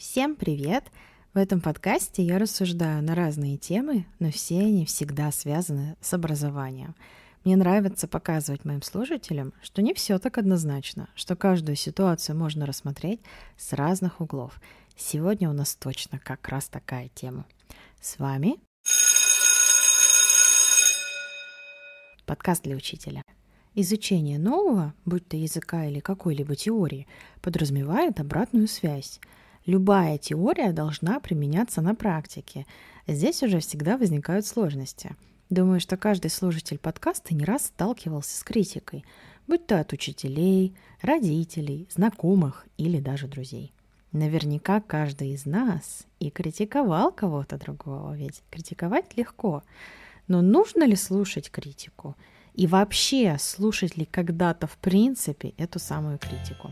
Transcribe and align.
Всем 0.00 0.34
привет! 0.34 0.84
В 1.34 1.36
этом 1.36 1.60
подкасте 1.60 2.22
я 2.22 2.38
рассуждаю 2.38 3.02
на 3.02 3.14
разные 3.14 3.58
темы, 3.58 4.06
но 4.18 4.30
все 4.30 4.60
они 4.60 4.86
всегда 4.86 5.30
связаны 5.30 5.98
с 6.00 6.14
образованием. 6.14 6.96
Мне 7.44 7.54
нравится 7.54 8.08
показывать 8.08 8.64
моим 8.64 8.80
слушателям, 8.80 9.52
что 9.60 9.82
не 9.82 9.92
все 9.92 10.18
так 10.18 10.38
однозначно, 10.38 11.10
что 11.14 11.36
каждую 11.36 11.76
ситуацию 11.76 12.34
можно 12.34 12.64
рассмотреть 12.64 13.20
с 13.58 13.74
разных 13.74 14.22
углов. 14.22 14.58
Сегодня 14.96 15.50
у 15.50 15.52
нас 15.52 15.74
точно 15.74 16.18
как 16.18 16.48
раз 16.48 16.70
такая 16.70 17.10
тема. 17.14 17.44
С 18.00 18.18
вами 18.18 18.56
подкаст 22.24 22.62
для 22.62 22.74
учителя. 22.74 23.22
Изучение 23.74 24.38
нового, 24.38 24.94
будь 25.04 25.28
то 25.28 25.36
языка 25.36 25.84
или 25.84 26.00
какой-либо 26.00 26.56
теории, 26.56 27.06
подразумевает 27.42 28.18
обратную 28.18 28.66
связь. 28.66 29.20
Любая 29.70 30.18
теория 30.18 30.72
должна 30.72 31.20
применяться 31.20 31.80
на 31.80 31.94
практике. 31.94 32.66
Здесь 33.06 33.40
уже 33.44 33.60
всегда 33.60 33.96
возникают 33.96 34.44
сложности. 34.44 35.14
Думаю, 35.48 35.78
что 35.78 35.96
каждый 35.96 36.28
слушатель 36.32 36.76
подкаста 36.76 37.36
не 37.36 37.44
раз 37.44 37.66
сталкивался 37.66 38.36
с 38.36 38.42
критикой, 38.42 39.04
будь 39.46 39.68
то 39.68 39.78
от 39.78 39.92
учителей, 39.92 40.74
родителей, 41.02 41.86
знакомых 41.88 42.66
или 42.78 42.98
даже 42.98 43.28
друзей. 43.28 43.72
Наверняка 44.10 44.80
каждый 44.80 45.34
из 45.34 45.46
нас 45.46 46.04
и 46.18 46.30
критиковал 46.30 47.12
кого-то 47.12 47.56
другого, 47.56 48.16
ведь 48.16 48.42
критиковать 48.50 49.16
легко. 49.16 49.62
Но 50.26 50.42
нужно 50.42 50.82
ли 50.82 50.96
слушать 50.96 51.48
критику? 51.48 52.16
И 52.54 52.66
вообще, 52.66 53.36
слушать 53.38 53.96
ли 53.96 54.04
когда-то 54.04 54.66
в 54.66 54.76
принципе 54.78 55.50
эту 55.58 55.78
самую 55.78 56.18
критику? 56.18 56.70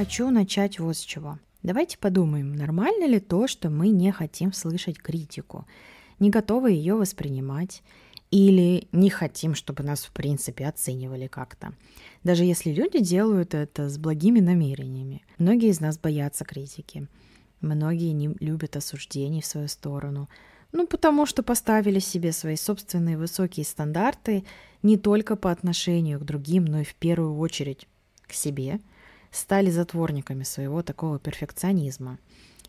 Хочу 0.00 0.30
начать 0.30 0.78
вот 0.78 0.96
с 0.96 1.00
чего. 1.00 1.38
Давайте 1.62 1.98
подумаем, 1.98 2.54
нормально 2.54 3.04
ли 3.04 3.20
то, 3.20 3.46
что 3.46 3.68
мы 3.68 3.90
не 3.90 4.10
хотим 4.12 4.54
слышать 4.54 4.96
критику, 4.96 5.66
не 6.18 6.30
готовы 6.30 6.70
ее 6.70 6.94
воспринимать, 6.94 7.82
или 8.30 8.88
не 8.92 9.10
хотим, 9.10 9.54
чтобы 9.54 9.82
нас, 9.82 10.06
в 10.06 10.12
принципе, 10.12 10.66
оценивали 10.66 11.26
как-то. 11.26 11.74
Даже 12.24 12.44
если 12.44 12.72
люди 12.72 12.98
делают 13.00 13.52
это 13.52 13.90
с 13.90 13.98
благими 13.98 14.40
намерениями. 14.40 15.22
Многие 15.36 15.68
из 15.68 15.80
нас 15.80 15.98
боятся 15.98 16.46
критики. 16.46 17.06
Многие 17.60 18.12
не 18.12 18.34
любят 18.40 18.76
осуждений 18.76 19.42
в 19.42 19.46
свою 19.46 19.68
сторону. 19.68 20.30
Ну, 20.72 20.86
потому 20.86 21.26
что 21.26 21.42
поставили 21.42 21.98
себе 21.98 22.32
свои 22.32 22.56
собственные 22.56 23.18
высокие 23.18 23.66
стандарты 23.66 24.46
не 24.82 24.96
только 24.96 25.36
по 25.36 25.50
отношению 25.50 26.20
к 26.20 26.24
другим, 26.24 26.64
но 26.64 26.80
и 26.80 26.84
в 26.84 26.94
первую 26.94 27.36
очередь 27.36 27.86
к 28.26 28.32
себе. 28.32 28.80
Стали 29.30 29.70
затворниками 29.70 30.42
своего 30.42 30.82
такого 30.82 31.18
перфекционизма. 31.18 32.18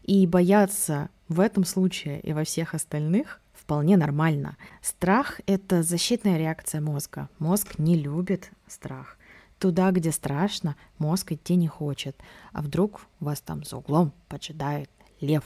И 0.03 0.25
бояться 0.25 1.09
в 1.27 1.39
этом 1.39 1.63
случае 1.63 2.19
и 2.21 2.33
во 2.33 2.43
всех 2.43 2.73
остальных 2.73 3.39
вполне 3.53 3.97
нормально. 3.97 4.57
Страх— 4.81 5.39
это 5.45 5.83
защитная 5.83 6.37
реакция 6.37 6.81
мозга. 6.81 7.29
Мозг 7.39 7.77
не 7.77 7.95
любит 7.95 8.51
страх. 8.67 9.17
Туда, 9.59 9.91
где 9.91 10.11
страшно, 10.11 10.75
мозг 10.97 11.31
идти 11.33 11.55
не 11.55 11.67
хочет. 11.67 12.15
А 12.51 12.61
вдруг 12.61 13.01
вас 13.19 13.41
там 13.41 13.63
за 13.63 13.77
углом 13.77 14.11
поджидает 14.27 14.89
лев 15.19 15.43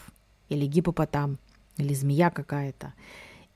или 0.48 0.66
гипопотам, 0.66 1.38
или 1.78 1.94
змея 1.94 2.30
какая-то. 2.30 2.94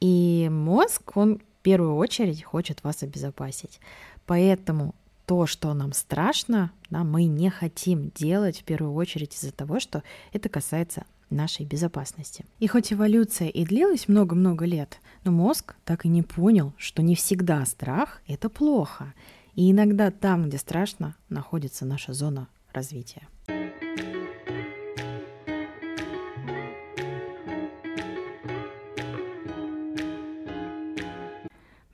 И 0.02 0.50
мозг, 0.52 1.16
он 1.16 1.40
в 1.40 1.62
первую 1.62 1.96
очередь 1.96 2.44
хочет 2.44 2.84
вас 2.84 3.04
обезопасить. 3.04 3.80
Поэтому 4.26 4.94
то, 5.30 5.46
что 5.46 5.76
нам 5.76 5.94
страшно, 5.94 6.72
да, 6.90 7.04
мы 7.04 7.26
не 7.26 7.52
хотим 7.52 8.10
делать 8.16 8.62
в 8.62 8.64
первую 8.64 8.96
очередь 8.96 9.36
из-за 9.36 9.52
того, 9.52 9.80
что 9.80 10.02
это 10.34 10.50
касается 10.50 11.06
нашей 11.30 11.68
безопасности. 11.68 12.46
И 12.58 12.66
хоть 12.66 12.92
эволюция 12.92 13.50
и 13.50 13.64
длилась 13.64 14.08
много-много 14.08 14.66
лет, 14.66 15.00
но 15.24 15.32
мозг 15.32 15.76
так 15.86 16.06
и 16.06 16.10
не 16.10 16.24
понял, 16.24 16.74
что 16.78 17.04
не 17.04 17.14
всегда 17.14 17.64
страх— 17.68 18.24
это 18.28 18.50
плохо. 18.50 19.14
И 19.54 19.70
иногда 19.70 20.10
там, 20.10 20.50
где 20.50 20.58
страшно, 20.58 21.16
находится 21.30 21.86
наша 21.86 22.14
зона 22.14 22.48
развития. 22.74 23.28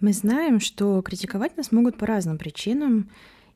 Мы 0.06 0.14
знаем, 0.14 0.60
что 0.60 1.02
критиковать 1.02 1.58
нас 1.58 1.72
могут 1.72 1.98
по 1.98 2.06
разным 2.06 2.38
причинам, 2.38 3.10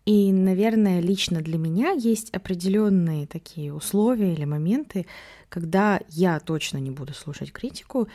и, 0.05 0.33
наверное, 0.33 0.99
лично 0.99 1.41
для 1.41 1.59
меня 1.59 1.91
есть 1.91 2.31
определенные 2.31 3.27
такие 3.27 3.71
условия 3.71 4.33
или 4.33 4.45
моменты, 4.45 5.05
когда 5.47 6.01
я 6.09 6.39
точно 6.39 6.79
не 6.79 6.89
буду 6.89 7.13
слушать 7.13 7.51
критику 7.51 8.07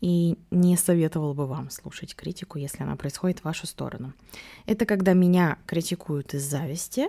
и 0.00 0.38
не 0.52 0.76
советовал 0.76 1.34
бы 1.34 1.48
вам 1.48 1.68
слушать 1.70 2.14
критику, 2.14 2.58
если 2.58 2.84
она 2.84 2.94
происходит 2.94 3.40
в 3.40 3.44
вашу 3.44 3.66
сторону. 3.66 4.12
Это 4.66 4.86
когда 4.86 5.12
меня 5.12 5.58
критикуют 5.66 6.32
из 6.32 6.44
зависти, 6.44 7.08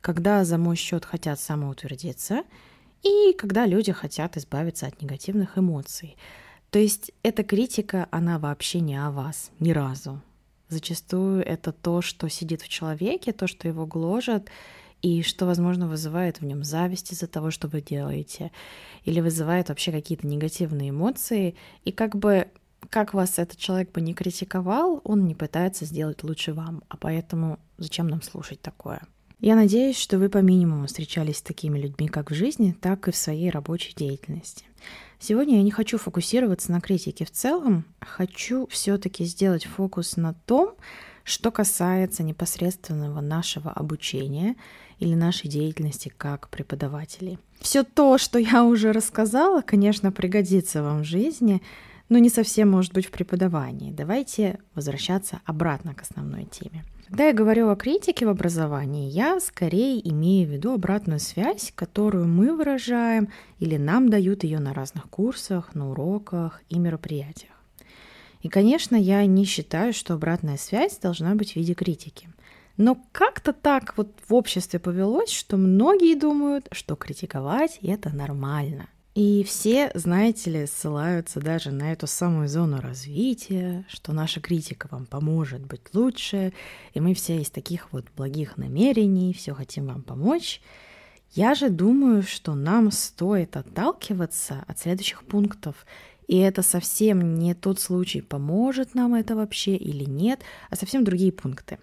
когда 0.00 0.42
за 0.46 0.56
мой 0.56 0.76
счет 0.76 1.04
хотят 1.04 1.38
самоутвердиться, 1.38 2.44
и 3.02 3.34
когда 3.34 3.66
люди 3.66 3.92
хотят 3.92 4.38
избавиться 4.38 4.86
от 4.86 5.02
негативных 5.02 5.58
эмоций. 5.58 6.16
То 6.74 6.80
есть 6.80 7.12
эта 7.22 7.44
критика, 7.44 8.08
она 8.10 8.40
вообще 8.40 8.80
не 8.80 8.96
о 8.96 9.12
вас 9.12 9.52
ни 9.60 9.70
разу. 9.70 10.20
Зачастую 10.68 11.40
это 11.44 11.70
то, 11.70 12.02
что 12.02 12.28
сидит 12.28 12.62
в 12.62 12.68
человеке, 12.68 13.32
то, 13.32 13.46
что 13.46 13.68
его 13.68 13.86
гложет, 13.86 14.48
и 15.00 15.22
что, 15.22 15.46
возможно, 15.46 15.86
вызывает 15.86 16.40
в 16.40 16.44
нем 16.44 16.64
зависть 16.64 17.12
из-за 17.12 17.28
того, 17.28 17.52
что 17.52 17.68
вы 17.68 17.80
делаете, 17.80 18.50
или 19.04 19.20
вызывает 19.20 19.68
вообще 19.68 19.92
какие-то 19.92 20.26
негативные 20.26 20.90
эмоции, 20.90 21.54
и 21.84 21.92
как 21.92 22.16
бы 22.16 22.48
как 22.90 23.14
вас 23.14 23.38
этот 23.38 23.56
человек 23.56 23.92
бы 23.92 24.00
не 24.00 24.12
критиковал, 24.12 25.00
он 25.04 25.28
не 25.28 25.36
пытается 25.36 25.84
сделать 25.84 26.24
лучше 26.24 26.54
вам, 26.54 26.82
а 26.88 26.96
поэтому 26.96 27.60
зачем 27.78 28.08
нам 28.08 28.20
слушать 28.20 28.60
такое? 28.60 29.00
Я 29.40 29.56
надеюсь, 29.56 29.98
что 29.98 30.18
вы 30.18 30.28
по 30.28 30.38
минимуму 30.38 30.86
встречались 30.86 31.38
с 31.38 31.42
такими 31.42 31.78
людьми 31.78 32.08
как 32.08 32.30
в 32.30 32.34
жизни, 32.34 32.76
так 32.80 33.08
и 33.08 33.10
в 33.12 33.16
своей 33.16 33.50
рабочей 33.50 33.94
деятельности. 33.94 34.64
Сегодня 35.18 35.56
я 35.56 35.62
не 35.62 35.70
хочу 35.70 35.98
фокусироваться 35.98 36.70
на 36.72 36.80
критике 36.80 37.24
в 37.24 37.30
целом, 37.30 37.84
хочу 38.00 38.66
все-таки 38.68 39.24
сделать 39.24 39.64
фокус 39.64 40.16
на 40.16 40.34
том, 40.34 40.74
что 41.24 41.50
касается 41.50 42.22
непосредственного 42.22 43.20
нашего 43.20 43.70
обучения 43.70 44.56
или 44.98 45.14
нашей 45.14 45.48
деятельности 45.48 46.12
как 46.16 46.48
преподавателей. 46.50 47.38
Все 47.60 47.82
то, 47.82 48.18
что 48.18 48.38
я 48.38 48.64
уже 48.64 48.92
рассказала, 48.92 49.62
конечно, 49.62 50.12
пригодится 50.12 50.82
вам 50.82 51.00
в 51.00 51.04
жизни, 51.04 51.62
но 52.10 52.18
не 52.18 52.28
совсем 52.28 52.70
может 52.70 52.92
быть 52.92 53.06
в 53.06 53.10
преподавании. 53.10 53.90
Давайте 53.90 54.60
возвращаться 54.74 55.40
обратно 55.46 55.94
к 55.94 56.02
основной 56.02 56.44
теме. 56.44 56.84
Когда 57.14 57.28
я 57.28 57.32
говорю 57.32 57.68
о 57.68 57.76
критике 57.76 58.26
в 58.26 58.28
образовании, 58.28 59.08
я 59.08 59.38
скорее 59.38 60.00
имею 60.10 60.48
в 60.48 60.50
виду 60.50 60.72
обратную 60.72 61.20
связь, 61.20 61.72
которую 61.72 62.26
мы 62.26 62.56
выражаем 62.56 63.28
или 63.60 63.76
нам 63.76 64.08
дают 64.08 64.42
ее 64.42 64.58
на 64.58 64.74
разных 64.74 65.08
курсах, 65.08 65.76
на 65.76 65.92
уроках 65.92 66.60
и 66.70 66.76
мероприятиях. 66.76 67.52
И, 68.42 68.48
конечно, 68.48 68.96
я 68.96 69.24
не 69.26 69.44
считаю, 69.44 69.92
что 69.92 70.14
обратная 70.14 70.56
связь 70.56 70.98
должна 70.98 71.36
быть 71.36 71.52
в 71.52 71.56
виде 71.56 71.74
критики. 71.74 72.28
Но 72.76 72.98
как-то 73.12 73.52
так 73.52 73.96
вот 73.96 74.10
в 74.28 74.34
обществе 74.34 74.80
повелось, 74.80 75.30
что 75.30 75.56
многие 75.56 76.18
думают, 76.18 76.66
что 76.72 76.96
критиковать 76.96 77.78
это 77.80 78.10
нормально. 78.10 78.88
И 79.14 79.44
все, 79.44 79.92
знаете 79.94 80.50
ли, 80.50 80.66
ссылаются 80.66 81.38
даже 81.38 81.70
на 81.70 81.92
эту 81.92 82.08
самую 82.08 82.48
зону 82.48 82.80
развития, 82.80 83.86
что 83.88 84.12
наша 84.12 84.40
критика 84.40 84.88
вам 84.90 85.06
поможет 85.06 85.64
быть 85.64 85.94
лучше, 85.94 86.52
и 86.94 87.00
мы 87.00 87.14
все 87.14 87.40
из 87.40 87.48
таких 87.48 87.92
вот 87.92 88.06
благих 88.16 88.56
намерений, 88.56 89.32
все 89.32 89.54
хотим 89.54 89.86
вам 89.86 90.02
помочь. 90.02 90.60
Я 91.30 91.54
же 91.54 91.70
думаю, 91.70 92.24
что 92.24 92.54
нам 92.54 92.90
стоит 92.90 93.56
отталкиваться 93.56 94.64
от 94.66 94.80
следующих 94.80 95.24
пунктов 95.24 95.86
и 96.26 96.38
это 96.38 96.62
совсем 96.62 97.38
не 97.38 97.54
тот 97.54 97.80
случай, 97.80 98.20
поможет 98.20 98.94
нам 98.94 99.14
это 99.14 99.36
вообще 99.36 99.76
или 99.76 100.04
нет, 100.04 100.40
а 100.70 100.76
совсем 100.76 101.04
другие 101.04 101.32
пункты. 101.32 101.78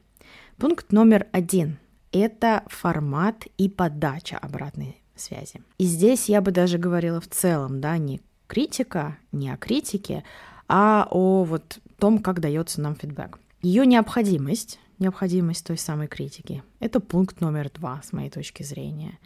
Пункт 0.57 0.91
номер 0.91 1.27
один– 1.31 1.77
это 2.11 2.63
формат 2.67 3.45
и 3.57 3.69
подача 3.69 4.37
обратной 4.37 5.00
связи. 5.21 5.61
И 5.77 5.85
здесь 5.85 6.29
я 6.29 6.41
бы 6.41 6.51
даже 6.51 6.77
говорила 6.77 7.21
в 7.21 7.27
целом, 7.27 7.79
да, 7.79 7.97
не 7.97 8.21
критика, 8.47 9.17
не 9.31 9.49
о 9.49 9.57
критике, 9.57 10.23
а 10.67 11.07
о 11.09 11.43
вот 11.43 11.79
том, 11.99 12.19
как 12.19 12.39
дается 12.39 12.81
нам 12.81 12.95
фидбэк. 12.95 13.39
Ее 13.61 13.85
необходимость, 13.85 14.79
необходимость 14.99 15.65
той 15.65 15.77
самой 15.77 16.07
критики– 16.07 16.63
это 16.79 16.99
пункт 16.99 17.41
номер 17.41 17.69
два 17.73 18.01
с 18.03 18.11
моей 18.11 18.29
точки 18.29 18.63
зрения. 18.63 19.19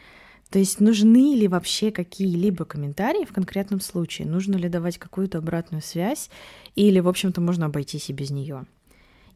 То 0.49 0.59
есть 0.59 0.79
нужны 0.79 1.35
ли 1.35 1.47
вообще 1.47 1.91
какие-либо 1.91 2.65
комментарии 2.65 3.25
в 3.25 3.33
конкретном 3.33 3.79
случае? 3.81 4.27
Нужно 4.27 4.55
ли 4.55 4.69
давать 4.69 4.97
какую-то 4.97 5.39
обратную 5.39 5.81
связь? 5.81 6.29
Или, 6.75 6.99
в 6.99 7.07
общем-то, 7.07 7.41
можно 7.41 7.65
обойтись 7.65 8.09
и 8.09 8.13
без 8.13 8.29
нее? 8.29 8.65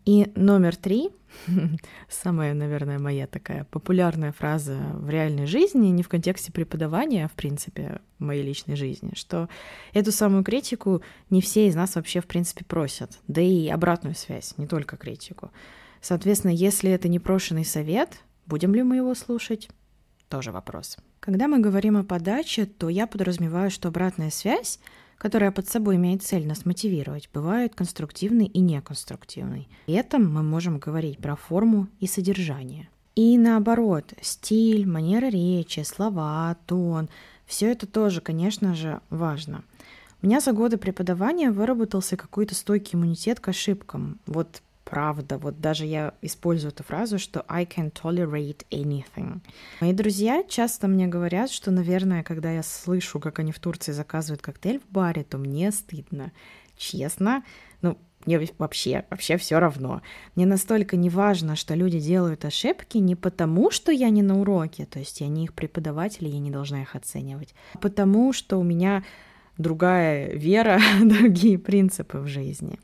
И 0.06 0.31
номер 0.36 0.75
три, 0.75 1.10
самая, 2.10 2.54
наверное, 2.54 3.00
моя 3.00 3.28
такая 3.28 3.66
популярная 3.66 4.31
фраза 4.31 4.78
в 4.94 5.10
реальной 5.10 5.46
жизни, 5.46 5.88
не 5.88 6.04
в 6.04 6.10
контексте 6.10 6.51
преподавания, 6.51 7.25
а 7.25 7.28
в 7.28 7.34
принципе 7.34 8.01
в 8.18 8.24
моей 8.24 8.44
личной 8.44 8.75
жизни, 8.75 9.12
что 9.16 9.50
эту 9.94 10.12
самую 10.12 10.44
критику 10.44 11.01
не 11.30 11.42
все 11.42 11.68
из 11.68 11.75
нас 11.75 11.96
вообще 11.96 12.22
в 12.22 12.28
принципе 12.28 12.66
просят, 12.66 13.19
да 13.28 13.42
и 13.42 13.68
обратную 13.68 14.16
связь, 14.16 14.56
не 14.57 14.68
только 14.68 14.98
критику. 14.98 15.51
Соответственно, 16.01 16.51
если 16.51 16.90
это 16.92 17.07
непрошенный 17.07 17.66
совет, 17.66 18.19
будем 18.46 18.74
ли 18.74 18.84
мы 18.84 18.98
его 18.98 19.13
слушать? 19.16 19.69
Тоже 20.30 20.51
вопрос. 20.51 20.98
Когда 21.19 21.48
мы 21.48 21.60
говорим 21.60 21.98
о 21.98 22.04
подаче, 22.04 22.66
то 22.66 22.88
я 22.88 23.07
подразумеваю, 23.07 23.69
что 23.69 23.90
обратная 23.90 24.30
связь 24.30 24.80
которая 25.19 25.51
под 25.51 25.69
собой 25.69 25.98
имеет 25.98 26.24
цель 26.24 26.48
нас 26.48 26.66
мотивировать, 26.66 27.30
бывает 27.31 27.75
конструктивной 27.75 28.48
и 28.48 28.60
неконструктивной. 28.60 29.68
При 29.86 29.94
этом 29.94 30.33
мы 30.33 30.42
можем 30.42 30.80
говорить 30.80 31.19
про 31.19 31.36
форму 31.36 31.88
и 32.00 32.07
содержание. 32.07 32.89
И 33.16 33.38
наоборот, 33.38 34.13
стиль, 34.21 34.88
манера 34.88 35.27
речи, 35.27 35.81
слова, 35.81 36.57
тон– 36.66 37.10
все 37.45 37.71
это 37.71 37.88
тоже, 37.88 38.21
конечно 38.21 38.75
же, 38.75 39.01
важно. 39.10 39.63
У 40.21 40.27
меня 40.27 40.39
за 40.39 40.54
годы 40.54 40.77
преподавания 40.77 41.50
выработался 41.50 42.15
какой-то 42.15 42.54
стойкий 42.54 42.95
иммунитет 42.95 43.39
к 43.39 43.48
ошибкам. 43.48 44.19
Вот 44.27 44.62
правда. 44.89 45.38
Вот 45.38 45.62
даже 45.62 45.86
я 45.86 46.13
использую 46.21 46.71
эту 46.71 46.83
фразу, 46.83 47.19
что 47.19 47.45
I 47.47 47.65
can 47.65 47.91
tolerate 47.91 48.65
anything. 48.71 49.41
Мои 49.81 49.94
друзья 49.94 50.44
часто 50.47 50.88
мне 50.88 51.07
говорят, 51.07 51.51
что, 51.51 51.71
наверное, 51.71 52.24
когда 52.24 52.51
я 52.51 52.63
слышу, 52.63 53.19
как 53.19 53.39
они 53.39 53.51
в 53.51 53.59
Турции 53.59 53.91
заказывают 53.91 54.41
коктейль 54.41 54.80
в 54.80 54.91
баре, 54.91 55.24
то 55.24 55.38
мне 55.38 55.71
стыдно. 55.71 56.31
Честно, 56.75 57.44
ну, 57.81 57.97
мне 58.25 58.47
вообще, 58.57 59.06
вообще 59.09 59.38
все 59.38 59.59
равно. 59.59 60.01
Мне 60.36 60.45
настолько 60.45 60.97
не 60.97 61.09
важно, 61.09 61.56
что 61.56 61.75
люди 61.75 62.00
делают 62.00 62.44
ошибки 62.45 62.97
не 62.97 63.15
потому, 63.15 63.71
что 63.71 63.91
я 63.91 64.09
не 64.09 64.21
на 64.21 64.39
уроке, 64.39 64.86
то 64.86 65.00
есть 65.00 65.21
я 65.21 65.27
не 65.27 65.45
их 65.45 65.53
преподаватель, 65.53 66.27
я 66.27 66.39
не 66.39 66.51
должна 66.51 66.81
их 66.81 66.95
оценивать, 66.95 67.53
а 67.74 67.77
потому 67.77 68.33
что 68.33 68.57
у 68.57 68.63
меня 68.63 69.03
другая 69.60 70.32
вера, 70.34 70.80
другие 71.04 71.60
принципы 71.60 72.18
в 72.18 72.28
жизни. 72.28 72.80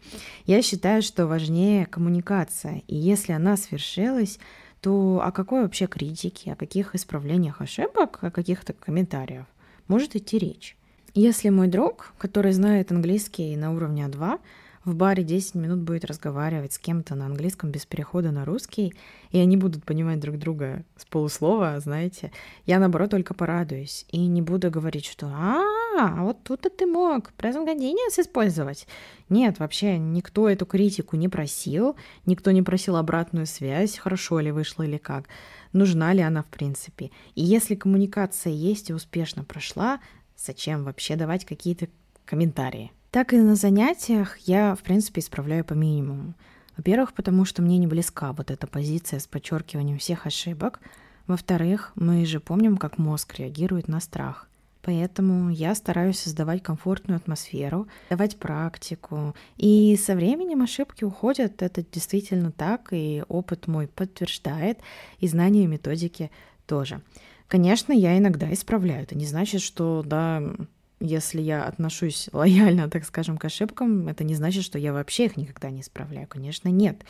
Я 0.46 0.62
считаю, 0.62 1.02
что 1.02 1.26
важнее 1.26 1.88
коммуникация. 1.88 2.84
И 2.88 2.96
если 2.96 3.32
она 3.32 3.58
свершилась, 3.58 4.38
то 4.82 5.22
о 5.24 5.32
какой 5.32 5.64
вообще 5.64 5.88
критике, 5.88 6.52
о 6.54 6.56
каких 6.56 6.94
исправлениях 6.94 7.62
ошибок, 7.62 8.20
о 8.22 8.30
каких-то 8.30 8.74
комментариях 8.74 9.48
может 9.88 10.16
идти 10.16 10.38
речь? 10.38 10.78
Если 11.16 11.50
мой 11.50 11.68
друг, 11.68 12.14
который 12.18 12.52
знает 12.52 12.92
английский 12.92 13.56
на 13.56 13.74
уровне 13.74 14.06
А2, 14.06 14.40
в 14.86 14.94
баре 14.94 15.24
10 15.24 15.56
минут 15.56 15.80
будет 15.80 16.06
разговаривать 16.06 16.74
с 16.74 16.80
кем-то 16.80 17.16
на 17.16 17.26
английском 17.26 17.72
без 17.72 17.86
перехода 17.86 18.32
на 18.32 18.46
русский, 18.46 18.94
и 19.32 19.40
они 19.40 19.58
будут 19.58 19.84
понимать 19.84 20.20
друг 20.20 20.38
друга 20.38 20.86
с 20.96 21.06
полуслова, 21.06 21.80
знаете, 21.80 22.32
я, 22.66 22.80
наоборот, 22.80 23.10
только 23.10 23.34
порадуюсь 23.34 24.06
и 24.10 24.26
не 24.28 24.42
буду 24.42 24.70
говорить, 24.70 25.06
что 25.06 25.28
«А, 25.28 26.24
вот 26.24 26.44
тут-то 26.44 26.70
ты 26.70 26.86
мог 26.86 27.34
continuous 27.38 28.20
использовать». 28.20 28.88
Нет, 29.28 29.58
вообще 29.58 29.98
никто 29.98 30.48
эту 30.48 30.68
критику 30.68 31.16
не 31.16 31.30
просил, 31.30 31.96
никто 32.28 32.52
не 32.52 32.62
просил 32.62 32.96
обратную 32.96 33.48
связь, 33.48 33.98
хорошо 33.98 34.40
ли 34.40 34.52
вышло 34.52 34.84
или 34.84 34.98
как, 34.98 35.28
нужна 35.74 36.14
ли 36.14 36.22
она 36.22 36.44
в 36.44 36.48
принципе. 36.48 37.10
И 37.34 37.44
если 37.44 37.74
коммуникация 37.74 38.54
есть 38.54 38.92
и 38.92 38.94
успешно 38.94 39.44
прошла, 39.44 40.00
зачем 40.38 40.84
вообще 40.84 41.16
давать 41.16 41.44
какие-то 41.44 41.88
комментарии? 42.26 42.92
Так 43.16 43.32
и 43.32 43.38
на 43.38 43.56
занятиях 43.56 44.38
я, 44.40 44.76
в 44.76 44.84
принципе, 44.84 45.22
исправляю 45.22 45.64
по 45.64 45.72
минимуму. 45.72 46.34
Во-первых, 46.76 47.14
потому 47.14 47.46
что 47.46 47.62
мне 47.62 47.78
не 47.78 47.88
близка 47.88 48.34
вот 48.34 48.52
эта 48.52 48.68
позиция 48.68 49.20
с 49.22 49.26
подчеркиванием 49.26 50.00
всех 50.00 50.26
ошибок. 50.26 50.82
Во-вторых, 51.26 51.94
мы 51.96 52.26
же 52.26 52.42
помним, 52.42 52.76
как 52.76 52.98
мозг 52.98 53.36
реагирует 53.36 53.88
на 53.88 54.02
страх. 54.02 54.50
Поэтому 54.82 55.50
я 55.50 55.76
стараюсь 55.76 56.20
создавать 56.20 56.62
комфортную 56.62 57.16
атмосферу, 57.16 57.88
давать 58.10 58.36
практику. 58.36 59.34
И 59.56 59.96
со 59.96 60.14
временем 60.14 60.62
ошибки 60.62 61.06
уходят. 61.06 61.62
Это 61.62 61.86
действительно 61.90 62.52
так, 62.52 62.90
и 62.92 63.24
опыт 63.30 63.68
мой 63.68 63.88
подтверждает, 63.88 64.80
и 65.20 65.30
знания 65.30 65.64
и 65.64 65.68
методики 65.68 66.32
тоже. 66.68 67.02
Конечно, 67.48 67.94
я 67.94 68.18
иногда 68.18 68.52
исправляю. 68.52 69.04
Это 69.04 69.16
не 69.16 69.26
значит, 69.26 69.62
что 69.62 70.04
да, 70.06 70.44
если 71.00 71.42
я 71.42 71.66
отношусь 71.66 72.30
лояльно, 72.34 72.90
так 72.90 73.06
скажем, 73.06 73.38
к 73.38 73.46
ошибкам, 73.46 74.08
это 74.08 74.24
не 74.24 74.36
значит, 74.36 74.64
что 74.64 74.80
я 74.80 74.94
вообще 74.94 75.26
их 75.26 75.38
никогда 75.38 75.70
не 75.70 75.82
исправляю. 75.82 76.28
Конечно, 76.28 76.70
нет. 76.70 77.04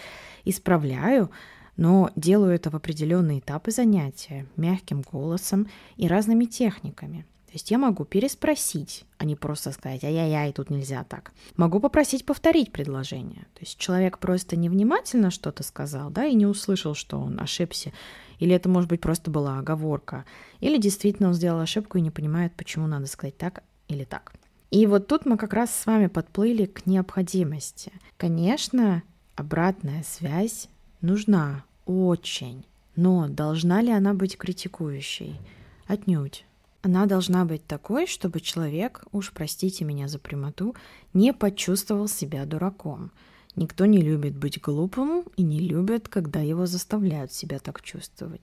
Исправляю, 0.43 1.31
но 1.77 2.11
делаю 2.15 2.53
это 2.53 2.69
в 2.69 2.75
определенные 2.75 3.39
этапы 3.39 3.71
занятия, 3.71 4.47
мягким 4.55 5.01
голосом 5.01 5.67
и 5.97 6.07
разными 6.07 6.45
техниками. 6.45 7.25
То 7.47 7.57
есть 7.57 7.71
я 7.71 7.77
могу 7.77 8.03
переспросить, 8.03 9.05
а 9.17 9.23
не 9.23 9.37
просто 9.37 9.71
сказать 9.71 10.03
«ай-яй-яй, 10.03 10.51
тут 10.51 10.69
нельзя 10.69 11.05
так». 11.05 11.31
Могу 11.55 11.79
попросить 11.79 12.25
повторить 12.25 12.73
предложение. 12.73 13.43
То 13.53 13.61
есть 13.61 13.77
человек 13.77 14.19
просто 14.19 14.57
невнимательно 14.57 15.31
что-то 15.31 15.63
сказал, 15.63 16.09
да, 16.09 16.25
и 16.25 16.33
не 16.33 16.45
услышал, 16.45 16.95
что 16.95 17.17
он 17.17 17.39
ошибся. 17.39 17.93
Или 18.39 18.53
это, 18.53 18.67
может 18.67 18.89
быть, 18.89 18.99
просто 18.99 19.31
была 19.31 19.57
оговорка. 19.57 20.25
Или 20.59 20.77
действительно 20.77 21.29
он 21.29 21.33
сделал 21.33 21.61
ошибку 21.61 21.97
и 21.97 22.01
не 22.01 22.11
понимает, 22.11 22.53
почему 22.57 22.87
надо 22.87 23.05
сказать 23.05 23.37
так, 23.37 23.63
или 23.87 24.03
так. 24.03 24.33
И 24.71 24.87
вот 24.87 25.07
тут 25.07 25.25
мы 25.25 25.37
как 25.37 25.53
раз 25.53 25.73
с 25.73 25.85
вами 25.85 26.07
подплыли 26.07 26.65
к 26.65 26.85
необходимости. 26.85 27.91
Конечно, 28.17 29.03
обратная 29.35 30.03
связь 30.03 30.69
нужна 31.01 31.63
очень, 31.85 32.65
но 32.95 33.27
должна 33.27 33.81
ли 33.81 33.91
она 33.91 34.13
быть 34.13 34.37
критикующей? 34.37 35.39
Отнюдь. 35.87 36.45
Она 36.81 37.05
должна 37.07 37.45
быть 37.45 37.65
такой, 37.65 38.05
чтобы 38.05 38.41
человек, 38.41 39.05
уж 39.11 39.31
простите 39.31 39.85
меня 39.85 40.07
за 40.07 40.19
прямоту, 40.19 40.75
не 41.13 41.33
почувствовал 41.33 42.07
себя 42.07 42.45
дураком. 42.45 43.11
Никто 43.55 43.85
не 43.85 44.01
любит 44.01 44.35
быть 44.35 44.61
глупым 44.61 45.23
и 45.35 45.43
не 45.43 45.59
любит, 45.59 46.09
когда 46.09 46.41
его 46.41 46.65
заставляют 46.65 47.31
себя 47.31 47.59
так 47.59 47.81
чувствовать. 47.81 48.41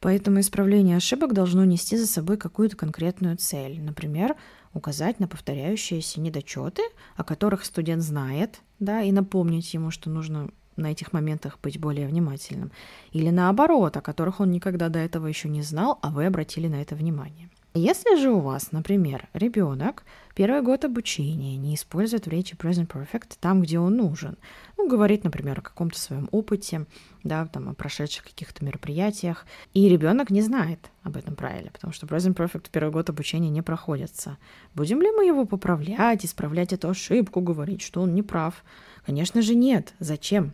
Поэтому 0.00 0.40
исправление 0.40 0.96
ошибок 0.96 1.32
должно 1.32 1.64
нести 1.64 1.96
за 1.96 2.06
собой 2.06 2.36
какую-то 2.36 2.76
конкретную 2.76 3.36
цель. 3.36 3.80
Например, 3.80 4.36
указать 4.74 5.20
на 5.20 5.28
повторяющиеся 5.28 6.20
недочеты, 6.20 6.82
о 7.16 7.24
которых 7.24 7.64
студент 7.64 8.02
знает, 8.02 8.60
да, 8.78 9.02
и 9.02 9.12
напомнить 9.12 9.72
ему, 9.74 9.90
что 9.90 10.10
нужно 10.10 10.50
на 10.76 10.92
этих 10.92 11.12
моментах 11.12 11.58
быть 11.62 11.80
более 11.80 12.06
внимательным. 12.06 12.70
Или 13.12 13.30
наоборот, 13.30 13.96
о 13.96 14.02
которых 14.02 14.40
он 14.40 14.50
никогда 14.50 14.88
до 14.88 14.98
этого 14.98 15.26
еще 15.26 15.48
не 15.48 15.62
знал, 15.62 15.98
а 16.02 16.10
вы 16.10 16.26
обратили 16.26 16.68
на 16.68 16.82
это 16.82 16.94
внимание. 16.94 17.48
Если 17.74 18.18
же 18.20 18.30
у 18.30 18.40
вас, 18.40 18.72
например, 18.72 19.28
ребенок 19.34 20.04
первый 20.36 20.60
год 20.60 20.84
обучения 20.84 21.56
не 21.56 21.74
использует 21.74 22.26
в 22.26 22.30
речи 22.30 22.54
present 22.54 22.86
perfect 22.86 23.38
там, 23.40 23.62
где 23.62 23.80
он 23.80 23.96
нужен, 23.96 24.36
ну, 24.76 24.86
говорит, 24.86 25.24
например, 25.24 25.58
о 25.58 25.62
каком-то 25.62 25.98
своем 25.98 26.28
опыте, 26.30 26.84
да, 27.24 27.46
там, 27.46 27.70
о 27.70 27.74
прошедших 27.74 28.24
каких-то 28.24 28.62
мероприятиях, 28.64 29.46
и 29.72 29.88
ребенок 29.88 30.30
не 30.30 30.42
знает 30.42 30.90
об 31.02 31.16
этом 31.16 31.34
правиле, 31.34 31.70
потому 31.72 31.92
что 31.94 32.06
present 32.06 32.34
perfect 32.34 32.66
в 32.66 32.70
первый 32.70 32.92
год 32.92 33.08
обучения 33.08 33.48
не 33.48 33.62
проходится. 33.62 34.36
Будем 34.74 35.00
ли 35.00 35.10
мы 35.10 35.24
его 35.24 35.46
поправлять, 35.46 36.26
исправлять 36.26 36.74
эту 36.74 36.90
ошибку, 36.90 37.40
говорить, 37.40 37.80
что 37.80 38.02
он 38.02 38.14
не 38.14 38.22
прав? 38.22 38.62
Конечно 39.06 39.40
же 39.40 39.54
нет. 39.54 39.94
Зачем? 40.00 40.52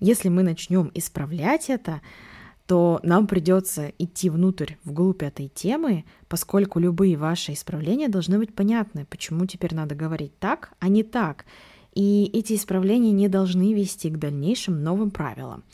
Если 0.00 0.30
мы 0.30 0.42
начнем 0.42 0.90
исправлять 0.94 1.70
это, 1.70 2.00
то 2.72 3.00
нам 3.02 3.26
придется 3.26 3.92
идти 3.98 4.30
внутрь, 4.30 4.76
вглубь 4.84 5.22
этой 5.22 5.48
темы, 5.48 6.06
поскольку 6.26 6.78
любые 6.78 7.18
ваши 7.18 7.52
исправления 7.52 8.08
должны 8.08 8.38
быть 8.38 8.54
понятны, 8.54 9.04
почему 9.04 9.44
теперь 9.44 9.74
надо 9.74 9.94
говорить 9.94 10.38
так, 10.38 10.72
а 10.80 10.88
не 10.88 11.02
так. 11.02 11.44
И 11.92 12.30
эти 12.32 12.54
исправления 12.54 13.12
не 13.12 13.28
должны 13.28 13.74
вести 13.74 14.08
к 14.08 14.16
дальнейшим 14.16 14.82
новым 14.82 15.10
правилам. 15.10 15.64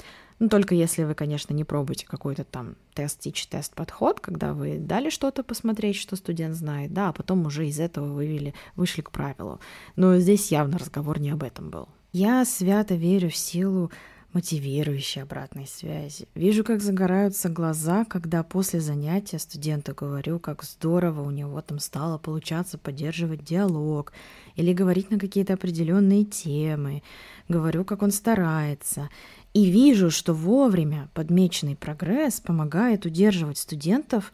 Ну, 0.41 0.49
только 0.49 0.75
если 0.75 1.05
вы, 1.05 1.15
конечно, 1.15 1.55
не 1.55 1.63
пробуете 1.63 2.05
какой-то 2.05 2.43
там 2.43 2.75
тест-тич-тест 2.95 3.77
подход, 3.77 4.19
когда 4.19 4.53
вы 4.53 4.79
дали 4.79 5.09
что-то 5.09 5.45
посмотреть, 5.45 5.95
что 5.95 6.17
студент 6.17 6.57
знает, 6.57 6.93
да, 6.93 7.11
а 7.11 7.13
потом 7.13 7.47
уже 7.47 7.69
из 7.69 7.79
этого 7.79 8.13
вывели, 8.13 8.55
вышли 8.75 9.03
к 9.03 9.13
правилу. 9.13 9.61
Но 9.95 10.19
здесь 10.19 10.51
явно 10.51 10.79
разговор 10.79 11.21
не 11.21 11.31
об 11.31 11.45
этом 11.45 11.71
был. 11.71 11.87
Я 12.13 12.45
свято 12.45 12.97
верю 12.97 13.31
в 13.31 13.37
силу 13.37 13.93
мотивирующей 14.33 15.23
обратной 15.23 15.67
связи. 15.67 16.29
Вижу, 16.35 16.65
как 16.65 16.83
загораются 16.83 17.49
глаза, 17.49 18.05
когда 18.05 18.43
после 18.43 18.81
занятия 18.81 19.39
студенту 19.39 19.95
говорю, 19.95 20.39
как 20.39 20.63
здорово 20.65 21.23
у 21.23 21.31
него 21.31 21.61
там 21.63 21.79
стало 21.79 22.19
получаться 22.19 22.79
поддерживать 22.79 23.45
диалог 23.45 24.13
или 24.55 24.73
говорить 24.73 25.11
на 25.11 25.19
какие-то 25.19 25.55
определенные 25.55 26.25
темы. 26.25 27.03
Говорю, 27.49 27.85
как 27.85 28.03
он 28.03 28.11
старается. 28.11 29.09
И 29.55 29.71
вижу, 29.71 30.11
что 30.11 30.35
вовремя 30.35 31.09
подмеченный 31.15 31.77
прогресс 31.77 32.41
помогает 32.41 33.07
удерживать 33.07 33.59
студентов 33.59 34.33